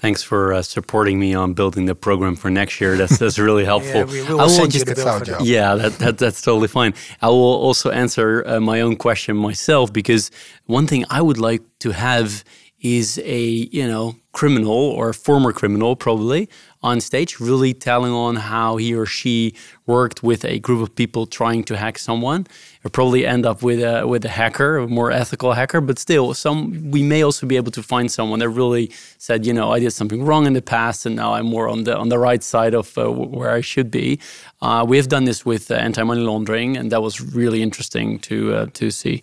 Thanks 0.00 0.22
for 0.22 0.52
uh, 0.52 0.62
supporting 0.62 1.18
me 1.18 1.34
on 1.34 1.54
building 1.54 1.86
the 1.86 1.94
program 1.96 2.36
for 2.36 2.50
next 2.50 2.80
year. 2.80 2.96
That's 2.96 3.18
that's 3.18 3.36
really 3.36 3.64
helpful. 3.72 3.92
yeah, 3.92 4.04
we, 4.04 4.22
will 4.22 4.40
I 4.40 4.44
will 4.44 4.50
send 4.50 4.72
you 4.72 4.84
the 4.84 4.94
That's 4.94 5.26
bill 5.26 5.38
for. 5.38 5.42
Yeah, 5.42 5.74
that, 5.74 5.92
that 5.98 6.18
that's 6.18 6.40
totally 6.40 6.68
fine. 6.68 6.94
I 7.20 7.28
will 7.28 7.56
also 7.66 7.90
answer 7.90 8.44
uh, 8.46 8.60
my 8.60 8.80
own 8.80 8.94
question 8.94 9.36
myself 9.36 9.92
because 9.92 10.30
one 10.66 10.86
thing 10.86 11.04
I 11.10 11.20
would 11.20 11.38
like 11.38 11.62
to 11.80 11.90
have 11.90 12.44
is 12.80 13.20
a 13.24 13.40
you 13.72 13.88
know 13.88 14.14
criminal 14.30 14.72
or 14.72 15.12
former 15.12 15.52
criminal 15.52 15.96
probably 15.96 16.48
on 16.82 17.00
stage 17.00 17.40
really 17.40 17.74
telling 17.74 18.12
on 18.12 18.36
how 18.36 18.76
he 18.76 18.94
or 18.94 19.04
she 19.04 19.54
worked 19.86 20.22
with 20.22 20.44
a 20.44 20.58
group 20.60 20.80
of 20.80 20.94
people 20.94 21.26
trying 21.26 21.64
to 21.64 21.76
hack 21.76 21.98
someone 21.98 22.46
or 22.84 22.90
probably 22.90 23.26
end 23.26 23.44
up 23.44 23.62
with 23.62 23.80
a 23.80 24.06
with 24.06 24.24
a 24.24 24.28
hacker 24.28 24.78
a 24.78 24.86
more 24.86 25.10
ethical 25.10 25.52
hacker 25.52 25.80
but 25.80 25.98
still 25.98 26.32
some 26.34 26.90
we 26.90 27.02
may 27.02 27.22
also 27.22 27.46
be 27.46 27.56
able 27.56 27.72
to 27.72 27.82
find 27.82 28.10
someone 28.10 28.38
that 28.38 28.48
really 28.48 28.90
said 29.18 29.44
you 29.44 29.52
know 29.52 29.72
i 29.72 29.78
did 29.78 29.90
something 29.90 30.24
wrong 30.24 30.46
in 30.46 30.52
the 30.52 30.62
past 30.62 31.04
and 31.04 31.16
now 31.16 31.34
i'm 31.34 31.46
more 31.46 31.68
on 31.68 31.84
the 31.84 31.96
on 31.96 32.08
the 32.08 32.18
right 32.18 32.42
side 32.42 32.74
of 32.74 32.96
uh, 32.96 33.10
where 33.10 33.50
i 33.50 33.60
should 33.60 33.90
be 33.90 34.18
uh, 34.62 34.84
we 34.86 34.96
have 34.96 35.08
done 35.08 35.24
this 35.24 35.44
with 35.44 35.70
uh, 35.70 35.74
anti-money 35.74 36.20
laundering 36.20 36.76
and 36.76 36.92
that 36.92 37.02
was 37.02 37.20
really 37.20 37.62
interesting 37.62 38.18
to 38.18 38.54
uh, 38.54 38.66
to 38.72 38.90
see 38.90 39.22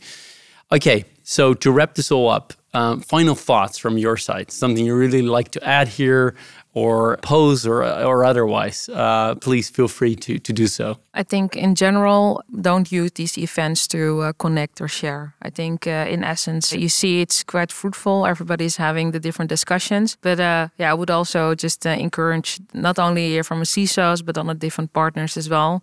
Okay, 0.72 1.06
so 1.24 1.54
to 1.54 1.72
wrap 1.72 1.94
this 1.94 2.12
all 2.12 2.28
up, 2.28 2.52
um, 2.74 3.00
final 3.00 3.36
thoughts 3.36 3.78
from 3.78 3.98
your 4.00 4.18
side. 4.18 4.52
Something 4.52 4.86
you 4.86 4.96
really 4.96 5.22
like 5.22 5.52
to 5.52 5.64
add 5.64 5.88
here, 5.88 6.36
or 6.76 7.18
pose, 7.22 7.66
or 7.66 7.84
or 7.84 8.26
otherwise. 8.26 8.90
Uh, 8.90 9.36
please 9.36 9.70
feel 9.70 9.88
free 9.88 10.16
to 10.16 10.38
to 10.40 10.54
do 10.54 10.68
so. 10.68 10.98
I 11.14 11.24
think 11.24 11.56
in 11.56 11.74
general, 11.74 12.44
don't 12.62 12.92
use 12.92 13.12
these 13.14 13.38
events 13.38 13.88
to 13.88 14.22
uh, 14.22 14.34
connect 14.34 14.82
or 14.82 14.88
share. 14.88 15.34
I 15.42 15.50
think 15.50 15.88
uh, 15.88 16.06
in 16.10 16.24
essence, 16.24 16.74
you 16.74 16.90
see 16.90 17.22
it's 17.22 17.44
quite 17.44 17.72
fruitful. 17.72 18.26
Everybody's 18.26 18.78
having 18.78 19.12
the 19.12 19.20
different 19.20 19.50
discussions. 19.50 20.18
But 20.22 20.40
uh, 20.40 20.68
yeah, 20.78 20.92
I 20.92 20.94
would 20.94 21.10
also 21.10 21.56
just 21.56 21.86
uh, 21.88 21.92
encourage 21.92 22.60
not 22.74 23.00
only 23.00 23.30
here 23.30 23.44
from 23.44 23.62
a 23.62 23.66
CISOs, 23.66 24.22
but 24.26 24.38
on 24.38 24.48
the 24.48 24.54
different 24.54 24.92
partners 24.92 25.38
as 25.38 25.48
well 25.50 25.82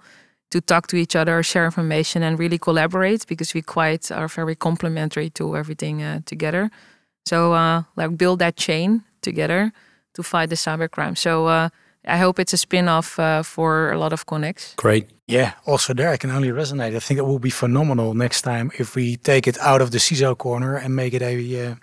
to 0.51 0.61
talk 0.61 0.87
to 0.87 0.97
each 0.97 1.17
other, 1.17 1.43
share 1.43 1.65
information, 1.65 2.23
and 2.23 2.39
really 2.39 2.59
collaborate 2.59 3.27
because 3.27 3.55
we 3.55 3.63
quite 3.63 4.13
are 4.13 4.29
very 4.29 4.55
complementary 4.55 5.31
to 5.31 5.57
everything 5.57 6.03
uh, 6.03 6.21
together. 6.27 6.71
So 7.25 7.53
like 7.97 8.19
build 8.19 8.41
that 8.41 8.57
chain 8.57 9.03
together 9.23 9.73
to 10.15 10.23
fight 10.23 10.49
the 10.49 10.57
cybercrime. 10.57 11.17
So 11.17 11.47
uh, 11.47 11.69
I 12.07 12.19
hope 12.19 12.39
it's 12.39 12.53
a 12.53 12.57
spin-off 12.57 13.19
uh, 13.19 13.43
for 13.43 13.93
a 13.93 13.99
lot 13.99 14.13
of 14.13 14.27
connects. 14.27 14.75
Great. 14.77 15.09
Yeah, 15.27 15.53
also 15.67 15.95
there 15.95 16.11
I 16.11 16.17
can 16.17 16.31
only 16.31 16.51
resonate. 16.51 16.97
I 16.97 17.01
think 17.01 17.19
it 17.19 17.25
will 17.25 17.39
be 17.39 17.51
phenomenal 17.51 18.15
next 18.15 18.43
time 18.43 18.71
if 18.79 18.95
we 18.95 19.17
take 19.17 19.47
it 19.47 19.59
out 19.61 19.81
of 19.81 19.91
the 19.91 19.99
CISO 19.99 20.37
corner 20.37 20.77
and 20.77 20.95
make 20.95 21.15
it 21.15 21.23
a 21.23 21.69
uh, 21.69 21.75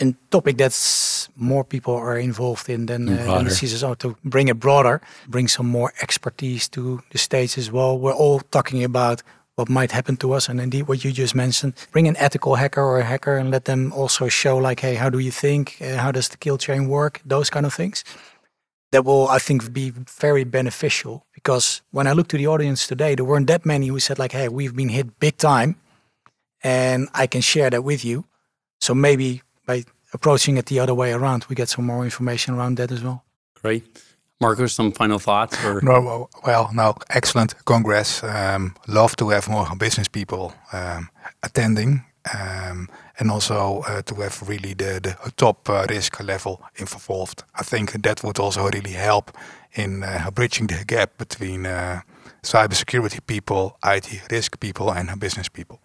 a 0.00 0.14
topic 0.30 0.56
that's 0.58 1.28
more 1.36 1.64
people 1.64 1.94
are 1.94 2.18
involved 2.18 2.68
in 2.68 2.86
than, 2.86 3.08
uh, 3.08 3.16
than 3.16 3.24
Broader. 3.26 3.44
the 3.44 3.50
CISO. 3.50 3.98
To 3.98 4.16
bring 4.24 4.48
it 4.48 4.58
broader, 4.60 5.00
bring 5.26 5.48
some 5.48 5.66
more 5.66 5.92
expertise 6.02 6.68
to 6.68 7.02
the 7.10 7.18
stage 7.18 7.58
as 7.58 7.70
well. 7.72 7.98
We're 7.98 8.14
all 8.14 8.40
talking 8.40 8.84
about 8.84 9.22
what 9.58 9.68
might 9.68 9.90
happen 9.90 10.16
to 10.18 10.32
us, 10.32 10.48
and 10.48 10.60
indeed 10.60 10.86
what 10.86 11.04
you 11.04 11.10
just 11.10 11.34
mentioned. 11.34 11.74
Bring 11.90 12.06
an 12.06 12.16
ethical 12.16 12.54
hacker 12.54 12.80
or 12.80 13.00
a 13.00 13.04
hacker 13.04 13.36
and 13.36 13.50
let 13.50 13.64
them 13.64 13.92
also 13.92 14.28
show 14.28 14.56
like, 14.56 14.78
hey, 14.80 14.94
how 14.94 15.10
do 15.10 15.18
you 15.18 15.32
think? 15.32 15.76
Uh, 15.80 15.96
how 15.96 16.12
does 16.12 16.28
the 16.28 16.36
kill 16.36 16.58
chain 16.58 16.88
work? 16.88 17.20
Those 17.24 17.50
kind 17.50 17.66
of 17.66 17.74
things 17.74 18.04
that 18.90 19.04
will 19.04 19.28
i 19.28 19.38
think 19.38 19.70
be 19.72 19.90
very 19.90 20.44
beneficial 20.44 21.26
because 21.34 21.82
when 21.90 22.06
i 22.06 22.12
look 22.12 22.28
to 22.28 22.38
the 22.38 22.46
audience 22.46 22.86
today 22.86 23.14
there 23.14 23.24
weren't 23.24 23.46
that 23.46 23.66
many 23.66 23.88
who 23.88 24.00
said 24.00 24.18
like 24.18 24.32
hey 24.32 24.48
we've 24.48 24.74
been 24.74 24.88
hit 24.88 25.20
big 25.20 25.36
time 25.36 25.76
and 26.62 27.08
i 27.12 27.26
can 27.26 27.42
share 27.42 27.68
that 27.68 27.84
with 27.84 28.02
you 28.02 28.24
so 28.80 28.94
maybe 28.94 29.42
by 29.66 29.84
approaching 30.14 30.56
it 30.56 30.66
the 30.66 30.78
other 30.78 30.94
way 30.94 31.12
around 31.12 31.44
we 31.50 31.54
get 31.54 31.68
some 31.68 31.84
more 31.84 32.02
information 32.02 32.54
around 32.54 32.76
that 32.78 32.90
as 32.90 33.02
well 33.02 33.22
Great. 33.60 33.84
Marco, 34.40 34.66
some 34.68 34.92
final 34.92 35.18
thoughts? 35.18 35.56
Or 35.64 35.80
No, 35.82 36.28
well- 36.44 36.70
no, 36.72 36.94
excellent 37.10 37.54
congress. 37.64 38.22
Um, 38.22 38.74
love 38.86 39.16
to 39.16 39.30
have 39.30 39.48
more 39.48 39.66
business 39.76 40.08
people 40.08 40.52
um, 40.72 41.08
attending, 41.42 42.04
um, 42.34 42.88
and 43.18 43.30
also 43.30 43.82
uh, 43.88 44.02
to 44.02 44.14
have 44.22 44.48
really 44.48 44.74
the, 44.74 45.00
the 45.02 45.32
top 45.36 45.68
uh, 45.68 45.86
risk 45.88 46.20
level 46.22 46.60
involved. 46.76 47.42
I 47.60 47.64
think 47.64 48.02
that 48.02 48.22
would 48.22 48.38
also 48.38 48.68
really 48.68 48.92
help 48.92 49.32
in 49.74 50.04
uh, 50.04 50.30
bridging 50.32 50.68
the 50.68 50.84
gap 50.86 51.18
between 51.18 51.66
uh, 51.66 52.00
cybersecurity 52.42 53.20
people, 53.26 53.76
IT 53.84 54.22
risk 54.30 54.60
people, 54.60 54.92
and 54.92 55.18
business 55.18 55.48
people. 55.48 55.80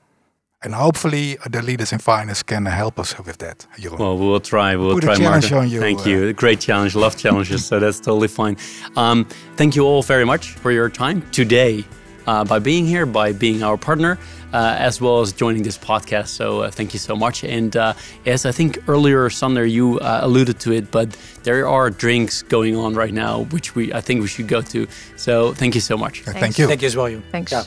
And 0.64 0.74
hopefully, 0.74 1.38
uh, 1.40 1.50
the 1.50 1.62
leaders 1.62 1.92
in 1.92 2.00
finance 2.00 2.42
can 2.44 2.66
help 2.66 2.98
us 3.00 3.18
with 3.20 3.38
that. 3.40 3.68
Jeroen. 3.78 4.00
Well, 4.00 4.18
we'll 4.18 4.40
try. 4.40 4.76
We'll 4.76 4.94
Put 4.96 5.04
a 5.04 5.08
try, 5.08 5.16
challenge 5.18 5.52
Marco. 5.52 5.66
on 5.66 5.70
you, 5.70 5.80
Thank 5.82 6.00
uh, 6.06 6.10
you. 6.10 6.34
Great 6.34 6.60
challenge. 6.62 6.96
Love 6.96 7.18
challenges. 7.18 7.66
so 7.66 7.80
that's 7.80 8.00
totally 8.00 8.30
fine. 8.30 8.56
Um, 8.96 9.26
thank 9.58 9.76
you 9.76 9.84
all 9.84 10.02
very 10.04 10.26
much 10.26 10.52
for 10.52 10.72
your 10.72 10.90
time 10.90 11.22
today 11.32 11.84
uh, 12.28 12.46
by 12.46 12.60
being 12.60 12.86
here, 12.86 13.06
by 13.06 13.34
being 13.34 13.62
our 13.62 13.78
partner, 13.78 14.18
uh, 14.54 14.76
as 14.80 15.02
well 15.02 15.20
as 15.20 15.34
joining 15.34 15.64
this 15.64 15.78
podcast. 15.78 16.30
So 16.30 16.62
uh, 16.62 16.72
thank 16.72 16.94
you 16.94 17.00
so 17.00 17.14
much. 17.16 17.44
And 17.44 17.76
uh, 17.76 17.94
as 18.26 18.46
I 18.46 18.54
think 18.54 18.78
earlier, 18.88 19.30
Sander, 19.30 19.66
you 19.66 20.00
uh, 20.00 20.20
alluded 20.24 20.60
to 20.62 20.72
it, 20.72 20.92
but 20.92 21.10
there 21.44 21.68
are 21.68 21.90
drinks 21.90 22.42
going 22.42 22.78
on 22.78 22.94
right 22.94 23.14
now, 23.14 23.44
which 23.52 23.76
we 23.76 23.94
I 23.94 24.00
think 24.00 24.22
we 24.22 24.28
should 24.28 24.48
go 24.48 24.62
to. 24.62 24.88
So 25.18 25.54
thank 25.54 25.76
you 25.76 25.82
so 25.82 25.98
much. 25.98 26.26
Uh, 26.26 26.32
Thank 26.32 26.58
you. 26.58 26.68
thank 26.68 26.82
you 26.82 26.88
as 26.88 26.96
well 26.96 27.10
you 27.10 27.22
Thanks. 27.32 27.52
Yeah. 27.52 27.66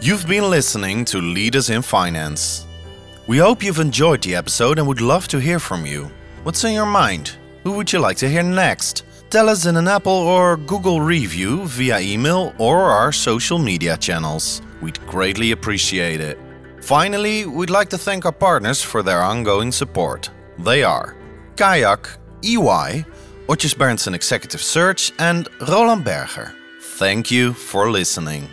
You've 0.00 0.28
been 0.28 0.48
listening 0.48 1.04
to 1.06 1.18
Leaders 1.18 1.70
in 1.70 1.82
Finance. 1.82 2.66
We 3.26 3.38
hope 3.38 3.64
you've 3.64 3.80
enjoyed 3.80 4.22
the 4.22 4.36
episode 4.36 4.78
and 4.78 4.86
would 4.86 5.00
love 5.00 5.26
to 5.28 5.40
hear 5.40 5.58
from 5.58 5.84
you. 5.84 6.08
What's 6.44 6.62
in 6.62 6.72
your 6.72 6.86
mind? 6.86 7.32
Who 7.64 7.72
would 7.72 7.92
you 7.92 7.98
like 7.98 8.16
to 8.18 8.28
hear 8.28 8.44
next? 8.44 9.04
Tell 9.28 9.48
us 9.48 9.66
in 9.66 9.76
an 9.76 9.88
Apple 9.88 10.12
or 10.12 10.56
Google 10.56 11.00
review 11.00 11.66
via 11.66 11.98
email 11.98 12.54
or 12.58 12.90
our 12.90 13.10
social 13.10 13.58
media 13.58 13.96
channels. 13.96 14.62
We'd 14.80 15.04
greatly 15.08 15.50
appreciate 15.50 16.20
it. 16.20 16.38
Finally, 16.80 17.46
we'd 17.46 17.68
like 17.68 17.88
to 17.90 17.98
thank 17.98 18.24
our 18.24 18.32
partners 18.32 18.80
for 18.80 19.02
their 19.02 19.20
ongoing 19.20 19.72
support. 19.72 20.30
They 20.60 20.84
are 20.84 21.16
Kayak, 21.56 22.08
EY, 22.42 23.04
Odgers 23.48 23.74
Berndtson 23.74 24.14
Executive 24.14 24.62
Search, 24.62 25.12
and 25.18 25.48
Roland 25.68 26.04
Berger. 26.04 26.54
Thank 26.80 27.32
you 27.32 27.52
for 27.52 27.90
listening. 27.90 28.48